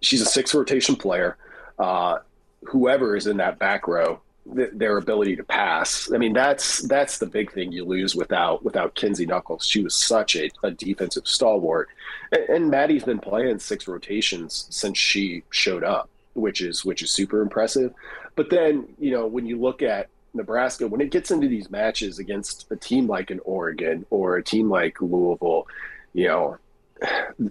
she's 0.00 0.20
a 0.20 0.26
six 0.26 0.54
rotation 0.54 0.96
player. 0.96 1.36
Uh, 1.78 2.18
whoever 2.64 3.16
is 3.16 3.26
in 3.26 3.36
that 3.38 3.58
back 3.58 3.86
row 3.86 4.20
th- 4.54 4.70
their 4.72 4.96
ability 4.96 5.36
to 5.36 5.44
pass. 5.44 6.10
I 6.12 6.18
mean, 6.18 6.32
that's 6.32 6.80
that's 6.82 7.18
the 7.18 7.26
big 7.26 7.52
thing 7.52 7.72
you 7.72 7.84
lose 7.84 8.14
without 8.14 8.64
without 8.64 8.94
Kenzie 8.94 9.26
Knuckles. 9.26 9.66
She 9.66 9.82
was 9.82 9.94
such 9.94 10.36
a, 10.36 10.50
a 10.62 10.70
defensive 10.70 11.26
stalwart, 11.26 11.88
and, 12.32 12.48
and 12.48 12.70
Madi's 12.70 13.04
been 13.04 13.20
playing 13.20 13.58
six 13.58 13.88
rotations 13.88 14.66
since 14.70 14.98
she 14.98 15.42
showed 15.50 15.84
up, 15.84 16.08
which 16.34 16.60
is 16.60 16.84
which 16.84 17.02
is 17.02 17.10
super 17.10 17.40
impressive. 17.40 17.92
But 18.36 18.50
then 18.50 18.88
you 18.98 19.10
know 19.12 19.26
when 19.26 19.46
you 19.46 19.58
look 19.60 19.82
at 19.82 20.08
Nebraska, 20.34 20.86
when 20.86 21.00
it 21.00 21.10
gets 21.10 21.30
into 21.30 21.48
these 21.48 21.70
matches 21.70 22.18
against 22.18 22.70
a 22.70 22.76
team 22.76 23.06
like 23.06 23.30
an 23.30 23.40
Oregon 23.44 24.04
or 24.10 24.36
a 24.36 24.42
team 24.42 24.68
like 24.68 25.00
Louisville, 25.00 25.66
you 26.14 26.28
know, 26.28 26.58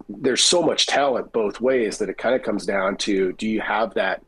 there's 0.09 0.43
so 0.43 0.61
much 0.61 0.87
talent 0.87 1.31
both 1.31 1.61
ways 1.61 1.97
that 1.97 2.09
it 2.09 2.17
kind 2.17 2.35
of 2.35 2.43
comes 2.43 2.65
down 2.65 2.97
to 2.97 3.33
do 3.33 3.47
you 3.47 3.61
have 3.61 3.93
that 3.93 4.21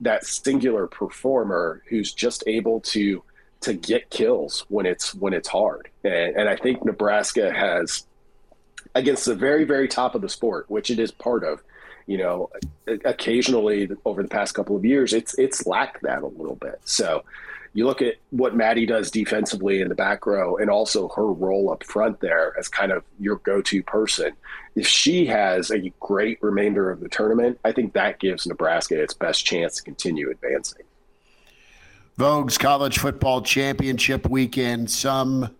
that 0.00 0.24
singular 0.24 0.86
performer 0.86 1.82
who's 1.88 2.12
just 2.12 2.42
able 2.46 2.80
to 2.80 3.22
to 3.64 3.72
get 3.72 4.10
kills 4.10 4.66
when 4.68 4.84
it's 4.84 5.14
when 5.14 5.32
it's 5.32 5.48
hard. 5.48 5.88
And, 6.04 6.36
and 6.36 6.48
I 6.48 6.56
think 6.56 6.84
Nebraska 6.84 7.50
has 7.52 8.06
against 8.94 9.24
the 9.24 9.34
very 9.34 9.64
very 9.64 9.88
top 9.88 10.14
of 10.14 10.22
the 10.22 10.28
sport, 10.28 10.66
which 10.68 10.90
it 10.90 10.98
is 10.98 11.10
part 11.10 11.44
of. 11.44 11.62
You 12.06 12.18
know, 12.18 12.50
occasionally 12.86 13.90
over 14.04 14.22
the 14.22 14.28
past 14.28 14.54
couple 14.54 14.76
of 14.76 14.84
years, 14.84 15.14
it's 15.14 15.38
it's 15.38 15.66
lacked 15.66 16.02
that 16.02 16.22
a 16.22 16.26
little 16.26 16.56
bit. 16.56 16.80
So 16.84 17.24
you 17.74 17.86
look 17.86 18.02
at 18.02 18.14
what 18.30 18.56
Madi 18.56 18.86
does 18.86 19.10
defensively 19.10 19.80
in 19.80 19.88
the 19.88 19.96
back 19.96 20.26
row 20.26 20.56
and 20.56 20.70
also 20.70 21.08
her 21.08 21.26
role 21.26 21.72
up 21.72 21.82
front 21.82 22.20
there 22.20 22.54
as 22.56 22.68
kind 22.68 22.92
of 22.92 23.02
your 23.18 23.36
go 23.36 23.60
to 23.62 23.82
person. 23.82 24.32
If 24.76 24.86
she 24.86 25.26
has 25.26 25.72
a 25.72 25.92
great 25.98 26.40
remainder 26.40 26.90
of 26.90 27.00
the 27.00 27.08
tournament, 27.08 27.58
I 27.64 27.72
think 27.72 27.92
that 27.94 28.20
gives 28.20 28.46
Nebraska 28.46 29.02
its 29.02 29.12
best 29.12 29.44
chance 29.44 29.76
to 29.76 29.82
continue 29.82 30.30
advancing. 30.30 30.82
Vogue's 32.16 32.58
College 32.58 32.98
Football 32.98 33.42
Championship 33.42 34.28
weekend 34.28 34.88
some 34.88 35.50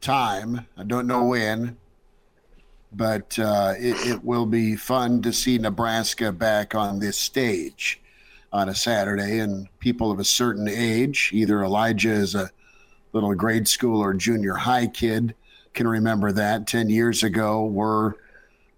time. 0.00 0.66
I 0.76 0.82
don't 0.82 1.06
know 1.06 1.26
when, 1.26 1.76
but 2.92 3.38
uh, 3.38 3.74
it, 3.78 4.06
it, 4.06 4.24
will 4.24 4.46
be 4.46 4.76
fun 4.76 5.22
to 5.22 5.32
see 5.32 5.58
Nebraska 5.58 6.32
back 6.32 6.74
on 6.74 6.98
this 6.98 7.18
stage 7.18 8.00
on 8.52 8.68
a 8.68 8.74
Saturday. 8.74 9.38
And 9.38 9.68
people 9.80 10.10
of 10.10 10.18
a 10.18 10.24
certain 10.24 10.68
age, 10.68 11.30
either 11.32 11.62
Elijah 11.62 12.12
is 12.12 12.34
a 12.34 12.50
little 13.12 13.34
grade 13.34 13.68
school 13.68 14.02
or 14.02 14.14
junior 14.14 14.54
high 14.54 14.86
kid, 14.86 15.34
can 15.74 15.86
remember 15.86 16.32
that 16.32 16.66
10 16.66 16.88
years 16.88 17.22
ago. 17.22 17.64
We're 17.64 18.14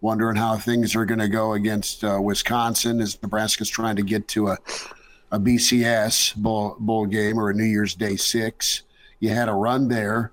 wondering 0.00 0.36
how 0.36 0.56
things 0.56 0.94
are 0.94 1.04
going 1.04 1.20
to 1.20 1.28
go 1.28 1.52
against 1.52 2.04
uh, 2.04 2.18
Wisconsin 2.20 3.00
as 3.00 3.20
Nebraska's 3.22 3.70
trying 3.70 3.96
to 3.96 4.02
get 4.02 4.28
to 4.28 4.48
a, 4.48 4.58
a 5.30 5.38
BCS 5.38 6.36
bowl, 6.36 6.76
bowl 6.78 7.06
game 7.06 7.38
or 7.38 7.50
a 7.50 7.54
New 7.54 7.64
Year's 7.64 7.94
Day 7.94 8.16
six. 8.16 8.82
You 9.20 9.30
had 9.30 9.48
a 9.48 9.52
run 9.52 9.88
there, 9.88 10.32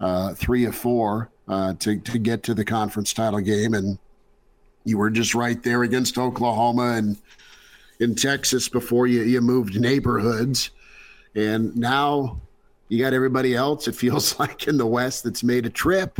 uh, 0.00 0.34
three 0.34 0.64
of 0.64 0.74
four, 0.74 1.30
uh, 1.48 1.74
to, 1.74 1.98
to 2.00 2.18
get 2.18 2.42
to 2.44 2.54
the 2.54 2.64
conference 2.64 3.12
title 3.12 3.40
game. 3.40 3.74
And 3.74 3.98
you 4.84 4.98
were 4.98 5.10
just 5.10 5.34
right 5.34 5.62
there 5.62 5.82
against 5.82 6.18
Oklahoma 6.18 6.94
and 6.94 7.16
in 7.98 8.14
Texas 8.14 8.68
before 8.68 9.06
you, 9.06 9.22
you 9.22 9.40
moved 9.40 9.80
neighborhoods. 9.80 10.70
And 11.34 11.76
now 11.76 12.40
you 12.88 13.02
got 13.02 13.12
everybody 13.12 13.54
else, 13.54 13.88
it 13.88 13.94
feels 13.94 14.38
like, 14.38 14.68
in 14.68 14.76
the 14.76 14.86
West 14.86 15.24
that's 15.24 15.42
made 15.42 15.66
a 15.66 15.70
trip, 15.70 16.18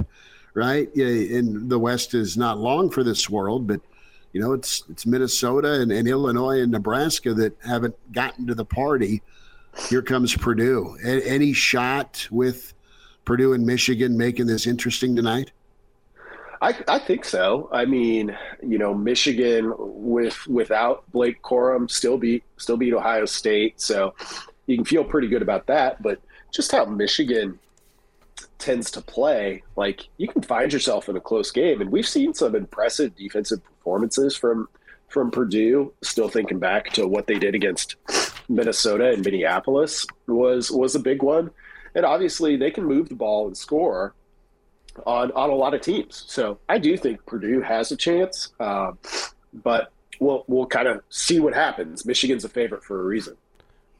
right? 0.54 0.94
And 0.94 1.70
the 1.70 1.78
West 1.78 2.14
is 2.14 2.36
not 2.36 2.58
long 2.58 2.90
for 2.90 3.04
this 3.04 3.28
world, 3.28 3.66
but 3.66 3.80
you 4.32 4.42
know, 4.42 4.52
it's 4.52 4.84
it's 4.90 5.06
Minnesota 5.06 5.80
and, 5.80 5.90
and, 5.90 6.06
Illinois 6.06 6.60
and 6.60 6.70
Nebraska 6.70 7.32
that 7.32 7.56
haven't 7.64 7.94
gotten 8.12 8.46
to 8.48 8.54
the 8.54 8.66
party. 8.66 9.22
Here 9.88 10.02
comes 10.02 10.36
Purdue. 10.36 10.98
A- 11.02 11.26
any 11.26 11.54
shot 11.54 12.28
with 12.30 12.74
Purdue 13.26 13.52
and 13.52 13.66
Michigan 13.66 14.16
making 14.16 14.46
this 14.46 14.66
interesting 14.66 15.14
tonight? 15.14 15.50
I, 16.62 16.74
I 16.88 16.98
think 16.98 17.26
so. 17.26 17.68
I 17.70 17.84
mean, 17.84 18.36
you 18.62 18.78
know, 18.78 18.94
Michigan 18.94 19.74
with 19.76 20.46
without 20.46 21.10
Blake 21.12 21.42
Corum 21.42 21.90
still 21.90 22.16
beat 22.16 22.44
still 22.56 22.78
beat 22.78 22.94
Ohio 22.94 23.26
State, 23.26 23.78
so 23.80 24.14
you 24.66 24.76
can 24.76 24.84
feel 24.86 25.04
pretty 25.04 25.28
good 25.28 25.42
about 25.42 25.66
that. 25.66 26.02
But 26.02 26.20
just 26.50 26.72
how 26.72 26.86
Michigan 26.86 27.58
tends 28.58 28.90
to 28.92 29.02
play, 29.02 29.62
like 29.76 30.08
you 30.16 30.28
can 30.28 30.40
find 30.40 30.72
yourself 30.72 31.10
in 31.10 31.16
a 31.16 31.20
close 31.20 31.50
game, 31.50 31.82
and 31.82 31.92
we've 31.92 32.08
seen 32.08 32.32
some 32.32 32.54
impressive 32.54 33.14
defensive 33.16 33.62
performances 33.64 34.34
from 34.34 34.68
from 35.08 35.30
Purdue. 35.30 35.92
Still 36.02 36.28
thinking 36.28 36.58
back 36.58 36.90
to 36.92 37.06
what 37.06 37.26
they 37.26 37.38
did 37.38 37.54
against 37.54 37.96
Minnesota 38.48 39.10
and 39.10 39.24
Minneapolis 39.24 40.06
was 40.26 40.70
was 40.70 40.94
a 40.94 41.00
big 41.00 41.22
one, 41.22 41.50
and 41.96 42.04
obviously 42.04 42.56
they 42.56 42.70
can 42.70 42.84
move 42.84 43.08
the 43.08 43.16
ball 43.16 43.48
and 43.48 43.56
score 43.56 44.14
on 45.04 45.32
on 45.32 45.50
a 45.50 45.54
lot 45.54 45.74
of 45.74 45.80
teams. 45.80 46.24
So 46.28 46.58
I 46.68 46.78
do 46.78 46.96
think 46.96 47.24
Purdue 47.26 47.60
has 47.62 47.90
a 47.90 47.96
chance, 47.96 48.52
uh, 48.60 48.92
but 49.52 49.90
we'll 50.20 50.44
we'll 50.46 50.66
kind 50.66 50.86
of 50.86 51.02
see 51.08 51.40
what 51.40 51.54
happens. 51.54 52.06
Michigan's 52.06 52.44
a 52.44 52.48
favorite 52.48 52.84
for 52.84 53.00
a 53.00 53.04
reason. 53.04 53.36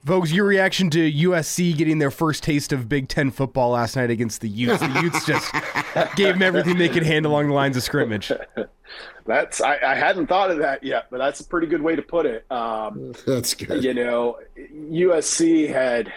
Vogues, 0.07 0.33
your 0.33 0.45
reaction 0.45 0.89
to 0.91 1.13
USC 1.13 1.77
getting 1.77 1.99
their 1.99 2.13
first 2.13 2.45
taste 2.45 2.73
of 2.73 2.89
Big 2.89 3.09
Ten 3.09 3.33
football 3.33 3.71
last 3.71 3.97
night 3.97 4.09
against 4.09 4.41
the 4.41 4.49
Utes? 4.49 4.79
The 4.79 5.01
Utes 5.03 5.27
just 5.27 5.53
gave 6.17 6.35
them 6.35 6.43
everything 6.43 6.79
they 6.79 6.89
could 6.89 7.03
hand 7.03 7.27
along 7.27 7.49
the 7.49 7.55
lines 7.55 7.77
of 7.77 7.83
scrimmage. 7.83 8.31
That's 9.27 9.61
I, 9.61 9.79
I, 9.85 9.97
hadn't 9.97 10.29
thought 10.29 10.53
of 10.53 10.59
that 10.59 10.85
yet, 10.85 11.09
but 11.11 11.19
that's 11.19 11.41
a 11.41 11.45
pretty 11.45 11.67
good 11.67 11.83
way 11.83 11.97
to 11.97 12.03
put 12.03 12.27
it. 12.27 12.47
Um, 12.49 13.13
that's 13.27 13.55
good. 13.55 13.83
You 13.83 13.93
know, 13.93 14.39
USC 14.57 15.69
had 15.69 16.13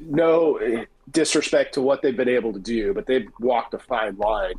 no 0.00 0.84
disrespect 1.10 1.74
to 1.74 1.82
what 1.82 2.02
they've 2.02 2.16
been 2.16 2.28
able 2.28 2.52
to 2.52 2.58
do, 2.58 2.94
but 2.94 3.06
they've 3.06 3.28
walked 3.40 3.74
a 3.74 3.78
fine 3.78 4.16
line 4.16 4.54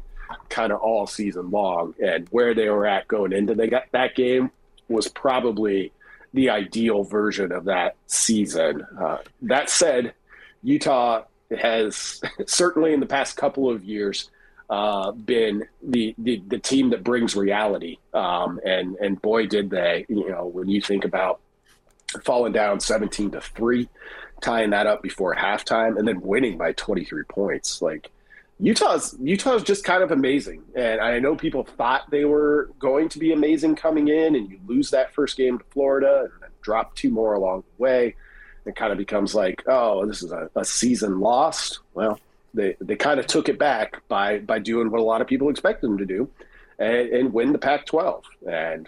kind 0.50 0.72
of 0.72 0.80
all 0.80 1.08
season 1.08 1.52
long, 1.52 1.94
and 2.04 2.28
where 2.30 2.54
they 2.54 2.70
were 2.70 2.86
at 2.86 3.08
going 3.08 3.34
into 3.34 3.56
they 3.56 3.68
got 3.68 3.84
that 3.92 4.16
game 4.16 4.52
was 4.88 5.08
probably 5.08 5.92
the 6.34 6.50
ideal 6.50 7.04
version 7.04 7.52
of 7.52 7.66
that 7.66 7.96
season. 8.08 8.86
Uh, 9.00 9.18
that 9.42 9.70
said, 9.70 10.14
Utah 10.64 11.24
has 11.58 12.22
certainly 12.48 12.94
in 12.94 13.00
the 13.00 13.06
past 13.06 13.38
couple 13.38 13.70
of 13.70 13.84
years 13.84 14.30
uh, 14.70 15.12
been 15.12 15.66
the, 15.84 16.16
the, 16.18 16.42
the 16.48 16.60
team 16.60 16.92
that 16.92 17.04
brings 17.04 17.36
reality, 17.36 17.98
um, 18.14 18.60
and 18.66 18.96
and 18.96 19.22
boy 19.22 19.46
did 19.46 19.70
they! 19.70 20.06
You 20.08 20.30
know 20.30 20.46
when 20.46 20.70
you 20.70 20.82
think 20.82 21.04
about 21.04 21.42
falling 22.24 22.54
down 22.54 22.80
seventeen 22.80 23.32
to 23.32 23.42
three, 23.42 23.90
tying 24.42 24.72
that 24.72 24.88
up 24.88 25.02
before 25.02 25.36
halftime, 25.36 25.98
and 25.98 26.08
then 26.08 26.22
winning 26.22 26.58
by 26.58 26.74
twenty 26.74 27.06
three 27.06 27.24
points, 27.24 27.82
like. 27.82 28.10
Utah's 28.64 29.16
Utah's 29.20 29.64
just 29.64 29.84
kind 29.84 30.04
of 30.04 30.12
amazing, 30.12 30.62
and 30.76 31.02
I 31.02 31.18
know 31.18 31.36
people 31.36 31.64
thought 31.64 32.12
they 32.12 32.26
were 32.26 32.70
going 32.78 33.10
to 33.10 33.18
be 33.18 33.34
amazing 33.34 33.76
coming 33.76 34.08
in, 34.08 34.36
and 34.36 34.52
you 34.52 34.60
lose 34.68 34.92
that 34.92 35.16
first 35.16 35.36
game 35.36 35.58
to 35.58 35.66
Florida, 35.72 36.30
and 36.32 36.42
then 36.44 36.50
drop 36.62 36.96
two 36.96 37.10
more 37.10 37.34
along 37.34 37.64
the 37.64 37.82
way. 37.82 38.16
It 38.68 38.76
kind 38.76 38.92
of 38.92 39.00
becomes 39.00 39.34
like, 39.34 39.64
oh, 39.66 40.06
this 40.06 40.22
is 40.22 40.32
a, 40.32 40.52
a 40.56 40.64
season 40.64 41.20
lost. 41.20 41.80
Well, 41.96 42.20
they 42.54 42.76
they 42.80 42.96
kind 42.96 43.20
of 43.20 43.26
took 43.26 43.50
it 43.50 43.58
back 43.58 44.08
by 44.08 44.38
by 44.38 44.60
doing 44.60 44.92
what 44.92 45.02
a 45.02 45.04
lot 45.04 45.22
of 45.22 45.28
people 45.28 45.50
expect 45.50 45.82
them 45.82 45.98
to 45.98 46.06
do, 46.06 46.30
and, 46.78 47.10
and 47.10 47.34
win 47.34 47.54
the 47.54 47.58
Pac-12 47.58 48.22
and 48.48 48.88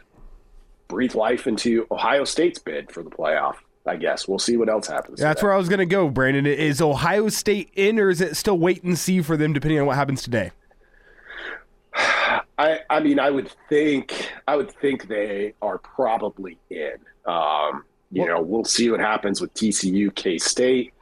breathe 0.88 1.16
life 1.16 1.48
into 1.48 1.88
Ohio 1.92 2.24
State's 2.24 2.60
bid 2.60 2.92
for 2.92 3.04
the 3.04 3.10
playoff. 3.10 3.56
I 3.86 3.98
guess 3.98 4.28
we'll 4.28 4.40
see 4.40 4.56
what 4.56 4.70
else 4.70 4.88
happens. 4.88 5.20
Yeah, 5.20 5.28
that's 5.28 5.40
today. 5.40 5.48
where 5.48 5.54
I 5.54 5.58
was 5.58 5.68
going 5.68 5.80
to 5.80 5.86
go, 5.86 6.10
Brandon. 6.10 6.46
Is 6.46 6.82
Ohio 6.82 7.28
State 7.30 7.70
in, 7.76 8.00
or 8.00 8.10
is 8.10 8.22
it 8.22 8.38
still 8.38 8.58
wait 8.58 8.84
and 8.84 8.98
see 8.98 9.22
for 9.22 9.36
them, 9.36 9.52
depending 9.52 9.80
on 9.80 9.86
what 9.86 9.98
happens 9.98 10.22
today? 10.22 10.52
I, 11.96 12.80
I 12.90 13.00
mean, 13.02 13.20
I 13.20 13.30
would 13.30 13.52
think, 13.68 14.32
I 14.48 14.56
would 14.56 14.72
think 14.72 15.08
they 15.08 15.54
are 15.62 15.80
probably 15.80 16.58
in. 16.70 16.96
Um, 17.26 17.84
you 18.12 18.22
well, 18.22 18.28
know, 18.28 18.42
we'll 18.42 18.66
see 18.66 18.90
what 18.90 19.00
happens 19.00 19.42
with 19.42 19.54
TCU, 19.54 20.14
K 20.14 20.38
State. 20.38 20.94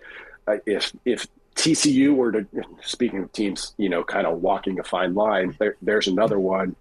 Uh, 0.48 0.58
if 0.66 0.94
if 1.06 1.28
TCU 1.56 2.16
were 2.16 2.32
to, 2.32 2.48
speaking 2.82 3.20
of 3.20 3.32
teams, 3.34 3.74
you 3.78 3.90
know, 3.90 4.04
kind 4.04 4.26
of 4.26 4.42
walking 4.42 4.80
a 4.80 4.84
fine 4.84 5.14
line, 5.14 5.56
there, 5.60 5.76
there's 5.82 6.08
another 6.08 6.40
one. 6.40 6.76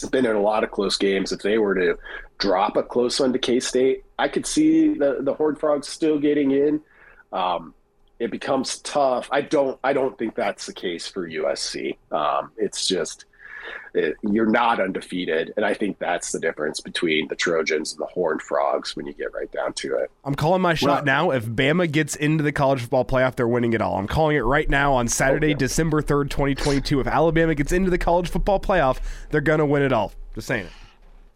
Been 0.00 0.26
in 0.26 0.36
a 0.36 0.40
lot 0.40 0.64
of 0.64 0.70
close 0.70 0.96
games. 0.96 1.32
If 1.32 1.42
they 1.42 1.58
were 1.58 1.74
to 1.74 1.98
drop 2.38 2.76
a 2.76 2.82
close 2.82 3.20
one 3.20 3.32
to 3.32 3.38
K 3.38 3.60
State, 3.60 4.04
I 4.18 4.28
could 4.28 4.46
see 4.46 4.94
the 4.94 5.18
the 5.20 5.34
Horned 5.34 5.58
Frogs 5.58 5.88
still 5.88 6.18
getting 6.18 6.50
in. 6.52 6.80
Um, 7.32 7.74
it 8.18 8.30
becomes 8.30 8.78
tough. 8.78 9.28
I 9.30 9.42
don't. 9.42 9.78
I 9.84 9.92
don't 9.92 10.18
think 10.18 10.34
that's 10.34 10.66
the 10.66 10.72
case 10.72 11.06
for 11.06 11.28
USC. 11.28 11.96
Um, 12.10 12.50
it's 12.56 12.86
just 12.86 13.26
it, 13.94 14.16
you're 14.22 14.46
not 14.46 14.80
undefeated, 14.80 15.52
and 15.56 15.64
I 15.64 15.74
think 15.74 15.98
that's 15.98 16.32
the 16.32 16.40
difference 16.40 16.80
between 16.80 17.28
the 17.28 17.34
Trojans 17.34 17.92
and 17.92 18.00
the 18.00 18.06
Horned 18.06 18.42
Frogs 18.42 18.94
when 18.94 19.06
you 19.06 19.12
get 19.12 19.32
right 19.32 19.50
down 19.50 19.72
to 19.74 19.96
it. 19.96 20.10
I'm 20.24 20.34
calling 20.34 20.62
my 20.62 20.74
shot 20.74 21.04
well, 21.04 21.04
now. 21.04 21.30
If 21.30 21.46
Bama 21.46 21.90
gets 21.90 22.16
into 22.16 22.44
the 22.44 22.52
college 22.52 22.80
football 22.80 23.04
playoff, 23.04 23.36
they're 23.36 23.48
winning 23.48 23.72
it 23.72 23.80
all. 23.80 23.98
I'm 23.98 24.06
calling 24.06 24.36
it 24.36 24.40
right 24.40 24.68
now 24.68 24.92
on 24.94 25.08
Saturday, 25.08 25.48
okay. 25.48 25.58
December 25.58 26.02
third, 26.02 26.30
2022. 26.30 27.00
If 27.00 27.06
Alabama 27.06 27.54
gets 27.54 27.72
into 27.72 27.90
the 27.90 27.98
college 27.98 28.28
football 28.28 28.60
playoff, 28.60 28.98
they're 29.30 29.40
gonna 29.40 29.66
win 29.66 29.82
it 29.82 29.92
all. 29.92 30.12
Just 30.34 30.46
saying 30.46 30.66
it. 30.66 30.72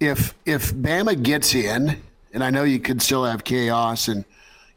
If 0.01 0.35
if 0.45 0.73
Bama 0.75 1.21
gets 1.23 1.55
in, 1.55 2.03
and 2.33 2.43
I 2.45 2.51
know 2.51 2.65
you 2.65 2.81
could 2.81 3.03
still 3.03 3.25
have 3.25 3.45
chaos, 3.45 4.09
and 4.09 4.25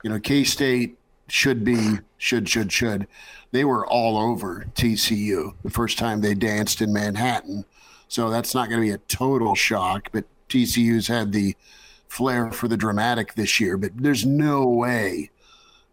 you 0.04 0.10
know 0.10 0.20
K 0.20 0.44
State 0.44 0.98
should 1.28 1.64
be 1.64 2.00
should 2.18 2.48
should 2.48 2.72
should 2.72 3.08
they 3.52 3.64
were 3.64 3.88
all 3.88 4.18
over 4.18 4.66
TCU 4.76 5.54
the 5.64 5.70
first 5.70 5.98
time 5.98 6.20
they 6.20 6.34
danced 6.34 6.82
in 6.82 6.92
Manhattan. 6.92 7.64
So 8.10 8.30
that's 8.30 8.54
not 8.54 8.70
going 8.70 8.82
to 8.82 8.86
be 8.86 8.94
a 8.94 8.98
total 8.98 9.56
shock. 9.56 10.10
But 10.12 10.26
TCU's 10.50 11.08
had 11.08 11.32
the 11.32 11.56
flair 12.10 12.52
for 12.52 12.68
the 12.68 12.78
dramatic 12.78 13.36
this 13.36 13.60
year. 13.60 13.78
But 13.78 13.92
there's 13.96 14.26
no 14.26 14.68
way 14.68 15.32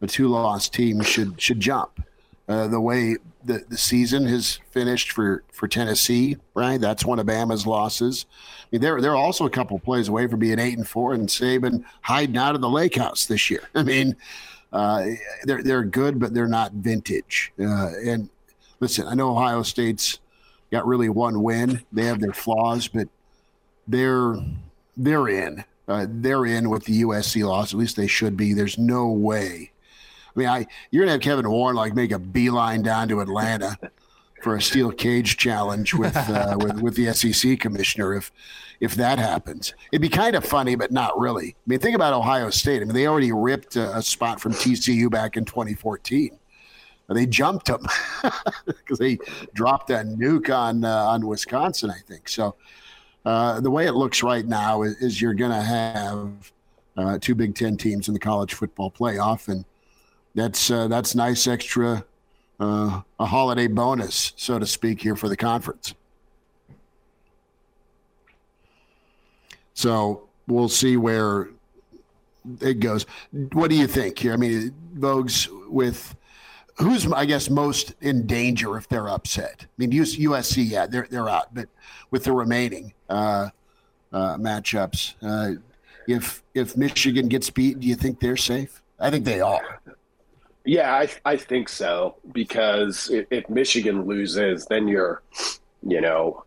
a 0.00 0.08
two 0.08 0.28
loss 0.28 0.68
team 0.68 1.02
should 1.02 1.40
should 1.40 1.60
jump. 1.60 2.04
Uh, 2.48 2.66
the 2.66 2.80
way 2.80 3.16
the, 3.44 3.64
the 3.68 3.78
season 3.78 4.26
has 4.26 4.58
finished 4.72 5.12
for, 5.12 5.44
for 5.52 5.68
Tennessee, 5.68 6.36
right? 6.54 6.80
That's 6.80 7.04
one 7.04 7.20
of 7.20 7.26
Bama's 7.26 7.66
losses. 7.66 8.26
I 8.30 8.66
mean, 8.72 8.80
they're 8.80 9.00
they're 9.00 9.14
also 9.14 9.46
a 9.46 9.50
couple 9.50 9.78
plays 9.78 10.08
away 10.08 10.26
from 10.26 10.40
being 10.40 10.58
eight 10.58 10.76
and 10.76 10.86
four, 10.86 11.14
and 11.14 11.28
Saban 11.28 11.84
hiding 12.00 12.36
out 12.36 12.56
of 12.56 12.60
the 12.60 12.68
lake 12.68 12.96
house 12.96 13.26
this 13.26 13.48
year. 13.48 13.62
I 13.76 13.84
mean, 13.84 14.16
uh, 14.72 15.06
they're 15.44 15.62
they're 15.62 15.84
good, 15.84 16.18
but 16.18 16.32
they're 16.32 16.48
not 16.48 16.72
vintage. 16.72 17.52
Uh, 17.60 17.90
and 18.04 18.28
listen, 18.80 19.06
I 19.06 19.14
know 19.14 19.30
Ohio 19.30 19.62
State's 19.62 20.18
got 20.70 20.86
really 20.86 21.08
one 21.08 21.42
win. 21.42 21.82
They 21.92 22.06
have 22.06 22.20
their 22.20 22.32
flaws, 22.32 22.88
but 22.88 23.08
they're 23.86 24.36
they're 24.96 25.28
in. 25.28 25.64
Uh, 25.88 26.06
they're 26.08 26.46
in 26.46 26.70
with 26.70 26.84
the 26.84 27.02
USC 27.02 27.46
loss. 27.46 27.74
At 27.74 27.78
least 27.78 27.96
they 27.96 28.06
should 28.06 28.36
be. 28.36 28.54
There's 28.54 28.78
no 28.78 29.08
way. 29.08 29.72
I 30.34 30.38
mean, 30.38 30.48
I 30.48 30.66
you're 30.90 31.02
gonna 31.02 31.12
have 31.12 31.20
Kevin 31.20 31.50
Warren 31.50 31.76
like 31.76 31.94
make 31.94 32.12
a 32.12 32.18
beeline 32.18 32.82
down 32.82 33.08
to 33.08 33.20
Atlanta 33.20 33.76
for 34.42 34.56
a 34.56 34.62
steel 34.62 34.90
cage 34.90 35.36
challenge 35.36 35.92
with 35.94 36.16
uh, 36.30 36.56
with 36.58 36.80
with 36.80 36.96
the 36.96 37.12
SEC 37.12 37.60
commissioner 37.60 38.14
if 38.14 38.32
if 38.82 38.96
that 38.96 39.20
happens. 39.20 39.72
It'd 39.92 40.02
be 40.02 40.08
kind 40.08 40.34
of 40.34 40.44
funny, 40.44 40.74
but 40.74 40.90
not 40.90 41.16
really. 41.16 41.50
I 41.56 41.62
mean, 41.66 41.78
think 41.78 41.94
about 41.94 42.12
Ohio 42.12 42.50
State. 42.50 42.82
I 42.82 42.84
mean, 42.84 42.94
they 42.94 43.06
already 43.06 43.30
ripped 43.30 43.76
a, 43.76 44.02
spot 44.02 44.40
from 44.40 44.52
TCU 44.52 45.08
back 45.08 45.36
in 45.36 45.44
2014. 45.44 46.36
They 47.08 47.26
jumped 47.26 47.66
them 47.66 47.86
because 48.66 48.98
they 48.98 49.18
dropped 49.52 49.90
a 49.90 49.96
nuke 49.96 50.48
on 50.54 50.82
uh, 50.82 51.04
on 51.04 51.26
Wisconsin, 51.26 51.90
I 51.90 51.98
think. 52.08 52.26
So 52.26 52.56
uh, 53.26 53.60
the 53.60 53.70
way 53.70 53.86
it 53.86 53.92
looks 53.92 54.22
right 54.22 54.46
now 54.46 54.82
is, 54.82 54.96
is 54.96 55.20
you're 55.20 55.34
going 55.34 55.50
to 55.50 55.62
have 55.62 56.30
uh, 56.96 57.18
two 57.20 57.34
Big 57.34 57.54
Ten 57.54 57.76
teams 57.76 58.08
in 58.08 58.14
the 58.14 58.20
college 58.20 58.54
football 58.54 58.90
playoff, 58.90 59.48
and 59.48 59.66
that's 60.34 60.70
uh, 60.70 60.88
that's 60.88 61.14
nice 61.14 61.46
extra 61.46 62.02
uh, 62.58 63.02
a 63.18 63.26
holiday 63.26 63.66
bonus, 63.66 64.32
so 64.36 64.58
to 64.58 64.66
speak, 64.66 65.02
here 65.02 65.16
for 65.16 65.28
the 65.28 65.36
conference. 65.36 65.94
So 69.74 70.28
we'll 70.46 70.68
see 70.68 70.96
where 70.96 71.48
it 72.60 72.80
goes. 72.80 73.06
What 73.52 73.70
do 73.70 73.76
you 73.76 73.86
think 73.86 74.18
here? 74.18 74.32
I 74.32 74.36
mean, 74.36 74.74
Vogues 74.96 75.48
with 75.68 76.14
who's 76.76 77.10
I 77.12 77.24
guess 77.24 77.50
most 77.50 77.94
in 78.00 78.26
danger 78.26 78.76
if 78.76 78.88
they're 78.88 79.08
upset. 79.08 79.66
I 79.66 79.66
mean, 79.78 79.92
USC, 79.92 80.68
yeah, 80.68 80.86
they're 80.86 81.06
they're 81.10 81.28
out, 81.28 81.54
but 81.54 81.68
with 82.10 82.24
the 82.24 82.32
remaining 82.32 82.92
uh, 83.08 83.50
uh, 84.12 84.36
matchups, 84.36 85.14
uh, 85.22 85.60
if 86.06 86.42
if 86.54 86.76
Michigan 86.76 87.28
gets 87.28 87.50
beat, 87.50 87.80
do 87.80 87.86
you 87.86 87.94
think 87.94 88.20
they're 88.20 88.36
safe? 88.36 88.82
I 88.98 89.10
think 89.10 89.24
they 89.24 89.40
are. 89.40 89.80
Yeah, 90.64 90.94
I 90.94 91.08
I 91.24 91.36
think 91.36 91.68
so 91.68 92.16
because 92.32 93.10
if, 93.10 93.26
if 93.30 93.48
Michigan 93.48 94.06
loses, 94.06 94.66
then 94.66 94.86
you're, 94.86 95.22
you 95.86 96.00
know, 96.00 96.44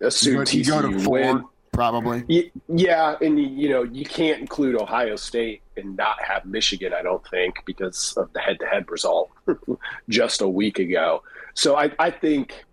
assume 0.00 0.32
you 0.32 0.38
go, 0.38 0.44
TCU 0.44 0.92
you 0.92 1.04
go 1.04 1.10
win 1.10 1.44
probably. 1.74 2.50
Yeah, 2.68 3.16
and 3.20 3.38
you 3.38 3.68
know 3.68 3.82
you 3.82 4.04
can't 4.04 4.40
include 4.40 4.76
Ohio 4.76 5.16
State 5.16 5.62
and 5.76 5.96
not 5.96 6.22
have 6.22 6.46
Michigan. 6.46 6.92
I 6.92 7.02
don't 7.02 7.26
think 7.28 7.64
because 7.64 8.14
of 8.16 8.32
the 8.32 8.40
head-to-head 8.40 8.90
result 8.90 9.30
just 10.08 10.40
a 10.40 10.48
week 10.48 10.78
ago. 10.78 11.22
So 11.54 11.76
I, 11.76 11.90
I 11.98 12.10
think 12.10 12.64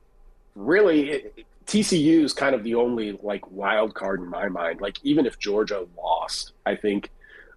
really 0.56 1.10
it, 1.10 1.46
TCU 1.66 2.24
is 2.24 2.34
kind 2.34 2.56
of 2.56 2.64
the 2.64 2.76
only 2.76 3.14
like 3.24 3.50
wild 3.52 3.94
card 3.94 4.20
in 4.20 4.28
my 4.28 4.50
mind. 4.50 4.82
Like 4.82 4.98
even 5.04 5.26
if 5.26 5.40
Georgia 5.40 5.86
lost, 5.98 6.54
I 6.66 6.76
think 6.76 7.10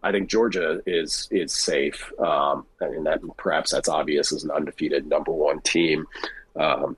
I 0.03 0.13
think 0.13 0.29
Georgia 0.29 0.81
is 0.87 1.29
is 1.31 1.53
safe, 1.53 2.13
um, 2.19 2.67
and 2.81 3.07
that 3.07 3.21
perhaps 3.37 3.71
that's 3.71 3.89
obvious 3.89 4.33
as 4.33 4.45
an 4.45 4.51
undefeated 4.51 5.07
number 5.07 5.33
one 5.33 5.61
team. 5.63 6.07
Um, 6.57 6.97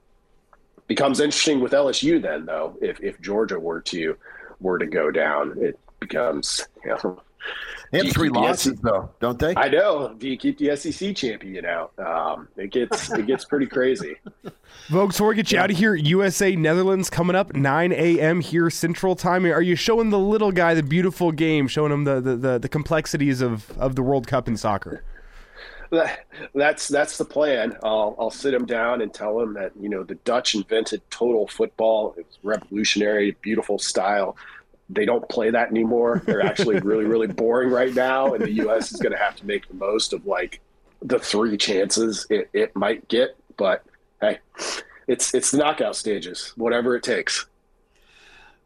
becomes 0.88 1.20
interesting 1.20 1.60
with 1.60 1.72
LSU 1.72 2.20
then, 2.20 2.46
though, 2.46 2.76
if 2.80 3.00
if 3.00 3.20
Georgia 3.20 3.58
were 3.58 3.80
to 3.82 4.16
were 4.60 4.78
to 4.78 4.86
go 4.86 5.10
down, 5.10 5.54
it 5.58 5.78
becomes 6.00 6.66
you 6.84 6.90
know. 6.90 7.22
They 7.92 7.98
have 7.98 8.12
three 8.12 8.28
losses 8.28 8.80
though, 8.80 9.10
don't 9.20 9.38
they? 9.38 9.54
I 9.54 9.68
know. 9.68 10.14
Do 10.18 10.28
you 10.28 10.36
keep 10.36 10.58
the 10.58 10.74
SEC 10.76 11.14
champion 11.14 11.64
out? 11.64 11.92
Um, 11.98 12.48
it 12.56 12.72
gets 12.72 13.12
it 13.12 13.26
gets 13.26 13.44
pretty 13.44 13.66
crazy. 13.66 14.16
Vogue, 14.88 15.10
before 15.10 15.28
we 15.28 15.36
get 15.36 15.52
you 15.52 15.58
out 15.58 15.70
of 15.70 15.76
here, 15.76 15.94
USA 15.94 16.56
Netherlands 16.56 17.08
coming 17.08 17.36
up 17.36 17.54
9 17.54 17.92
a.m. 17.92 18.40
here 18.40 18.70
Central 18.70 19.14
Time. 19.14 19.46
Are 19.46 19.62
you 19.62 19.76
showing 19.76 20.10
the 20.10 20.18
little 20.18 20.50
guy 20.50 20.74
the 20.74 20.82
beautiful 20.82 21.30
game, 21.30 21.68
showing 21.68 21.92
him 21.92 22.04
the 22.04 22.20
the, 22.20 22.36
the, 22.36 22.58
the 22.58 22.68
complexities 22.68 23.40
of, 23.40 23.70
of 23.78 23.94
the 23.94 24.02
World 24.02 24.26
Cup 24.26 24.48
in 24.48 24.56
soccer? 24.56 25.04
that's 26.54 26.88
that's 26.88 27.18
the 27.18 27.24
plan. 27.24 27.76
I'll 27.82 28.16
I'll 28.18 28.30
sit 28.30 28.54
him 28.54 28.66
down 28.66 29.02
and 29.02 29.12
tell 29.12 29.40
him 29.40 29.54
that 29.54 29.72
you 29.80 29.88
know 29.88 30.02
the 30.02 30.14
Dutch 30.16 30.54
invented 30.54 31.02
total 31.10 31.46
football. 31.46 32.14
It 32.16 32.26
was 32.26 32.38
revolutionary, 32.42 33.36
beautiful 33.42 33.78
style. 33.78 34.36
They 34.88 35.04
don't 35.04 35.28
play 35.28 35.50
that 35.50 35.70
anymore. 35.70 36.22
They're 36.24 36.44
actually 36.44 36.78
really 36.80 37.04
really 37.04 37.28
boring 37.28 37.70
right 37.70 37.94
now, 37.94 38.34
and 38.34 38.44
the 38.44 38.52
U.S. 38.52 38.92
is 38.92 39.00
going 39.00 39.12
to 39.12 39.18
have 39.18 39.36
to 39.36 39.46
make 39.46 39.68
the 39.68 39.74
most 39.74 40.12
of 40.12 40.26
like 40.26 40.60
the 41.02 41.18
three 41.18 41.56
chances 41.56 42.26
it, 42.30 42.48
it 42.52 42.74
might 42.74 43.06
get. 43.08 43.36
But 43.56 43.84
hey, 44.20 44.38
it's 45.06 45.34
it's 45.34 45.50
the 45.50 45.58
knockout 45.58 45.96
stages. 45.96 46.52
Whatever 46.56 46.96
it 46.96 47.02
takes. 47.02 47.46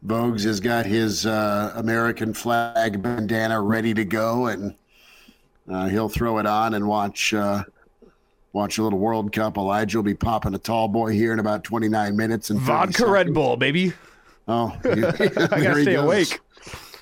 Vogues 0.05 0.43
has 0.45 0.59
got 0.59 0.87
his 0.87 1.27
uh, 1.27 1.73
American 1.75 2.33
flag 2.33 3.03
bandana 3.03 3.61
ready 3.61 3.93
to 3.93 4.03
go, 4.03 4.47
and 4.47 4.73
uh, 5.69 5.87
he'll 5.87 6.09
throw 6.09 6.37
it 6.39 6.45
on 6.45 6.73
and 6.73 6.87
watch 6.87 7.33
uh, 7.33 7.63
watch 8.53 8.77
a 8.77 8.83
little 8.83 8.99
World 8.99 9.31
Cup. 9.31 9.57
Elijah 9.57 9.97
will 9.97 10.03
be 10.03 10.13
popping 10.13 10.53
a 10.53 10.57
tall 10.59 10.87
boy 10.87 11.11
here 11.11 11.33
in 11.33 11.39
about 11.39 11.63
29 11.63 12.15
minutes 12.15 12.49
and 12.49 12.59
vodka 12.59 12.93
seconds. 12.93 13.11
Red 13.11 13.33
Bull, 13.33 13.57
baby. 13.57 13.93
Oh, 14.47 14.75
I 14.83 14.97
gotta 15.01 15.81
stay 15.81 15.93
goes. 15.93 16.03
awake. 16.03 16.39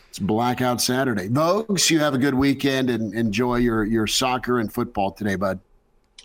It's 0.09 0.19
blackout 0.19 0.81
Saturday. 0.81 1.29
Vogues, 1.29 1.89
you 1.89 1.99
have 1.99 2.13
a 2.13 2.17
good 2.17 2.33
weekend 2.33 2.89
and 2.89 3.13
enjoy 3.13 3.57
your 3.57 3.83
your 3.85 4.07
soccer 4.07 4.59
and 4.59 4.71
football 4.71 5.11
today, 5.11 5.35
bud. 5.35 5.59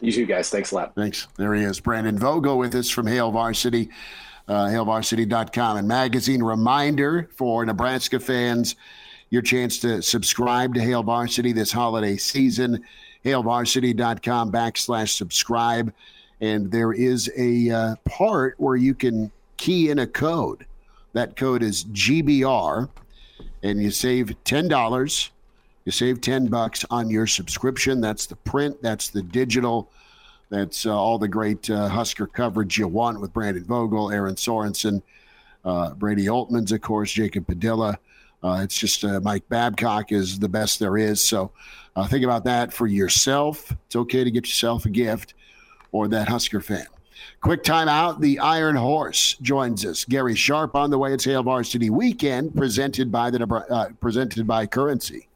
You 0.01 0.11
too, 0.13 0.27
guys. 0.27 0.51
Thanks 0.51 0.73
a 0.73 0.75
lot. 0.75 0.95
Thanks. 0.95 1.29
There 1.37 1.55
he 1.55 1.63
is, 1.63 1.81
Brandon 1.81 2.19
Vogel 2.19 2.59
with 2.59 2.75
us 2.75 2.91
from 2.91 3.07
Hail 3.07 3.31
Varsity, 3.31 3.91
uh, 4.49 4.67
HailVarsity.com 4.67 5.77
and 5.77 5.87
magazine. 5.87 6.43
Reminder 6.43 7.29
for 7.37 7.65
Nebraska 7.65 8.19
fans 8.19 8.75
your 9.35 9.43
chance 9.43 9.79
to 9.81 10.01
subscribe 10.01 10.75
to 10.75 10.81
Hail 10.81 11.03
Varsity 11.03 11.53
this 11.53 11.73
holiday 11.73 12.17
season. 12.17 12.85
HailVarsity.com 13.25 14.53
backslash 14.53 15.17
subscribe. 15.17 15.93
And 16.41 16.71
there 16.71 16.93
is 16.93 17.31
a 17.37 17.69
uh, 17.69 17.97
part 18.05 18.55
where 18.59 18.77
you 18.77 18.95
can 18.95 19.33
key 19.57 19.91
in 19.91 19.99
a 19.99 20.07
code. 20.07 20.67
That 21.15 21.35
code 21.35 21.65
is 21.65 21.85
GBR, 21.87 22.89
and 23.65 23.83
you 23.83 23.91
save 23.91 24.37
$10. 24.45 25.31
You 25.85 25.93
save 25.93 26.21
10 26.21 26.47
bucks 26.47 26.85
on 26.91 27.11
your 27.11 27.27
subscription. 27.27 28.01
That's 28.01 28.27
the 28.27 28.37
print, 28.37 28.81
that's 28.83 29.11
the 29.11 29.23
digital. 29.23 29.91
That's 30.51 30.87
uh, 30.87 30.97
all 30.97 31.19
the 31.19 31.29
great 31.29 31.69
uh, 31.69 31.89
Husker 31.89 32.29
coverage 32.29 32.79
you 32.79 32.87
want 32.87 33.21
with 33.21 33.33
Brandon 33.33 33.65
Vogel, 33.65 34.13
Aaron 34.13 34.37
Sorensen, 34.37 35.03
uh, 35.65 35.95
Brady 35.95 36.27
Oltmans, 36.27 36.71
of 36.71 36.83
course, 36.83 37.13
Jacob 37.13 37.49
Padilla. 37.49 37.99
Uh, 38.45 38.61
it's 38.63 38.77
just 38.77 39.03
uh, 39.05 39.21
Mike 39.23 39.49
Babcock 39.49 40.13
is 40.13 40.39
the 40.39 40.49
best 40.49 40.79
there 40.79 40.99
is. 40.99 41.23
So 41.23 41.51
uh, 41.97 42.07
think 42.07 42.25
about 42.25 42.45
that 42.45 42.75
for 42.75 42.87
yourself. 42.87 43.75
It's 43.87 43.97
okay 43.97 44.23
to 44.23 44.31
get 44.31 44.47
yourself 44.47 44.85
a 44.85 44.91
gift 44.91 45.33
or 45.93 46.09
that 46.09 46.29
Husker 46.29 46.61
fan. 46.61 46.87
Quick 47.41 47.63
time 47.63 47.89
out. 47.89 48.21
The 48.21 48.39
Iron 48.41 48.77
Horse 48.77 49.37
joins 49.41 49.87
us. 49.87 50.05
Gary 50.05 50.35
Sharp 50.35 50.75
on 50.75 50.91
the 50.91 50.99
way. 50.99 51.15
It's 51.15 51.25
Hail 51.25 51.43
Varsity 51.43 51.89
Weekend 51.89 52.55
presented 52.55 53.11
by 53.11 53.31
the 53.31 53.43
uh, 53.71 53.89
presented 53.99 54.47
by 54.47 54.67
Currency. 54.67 55.29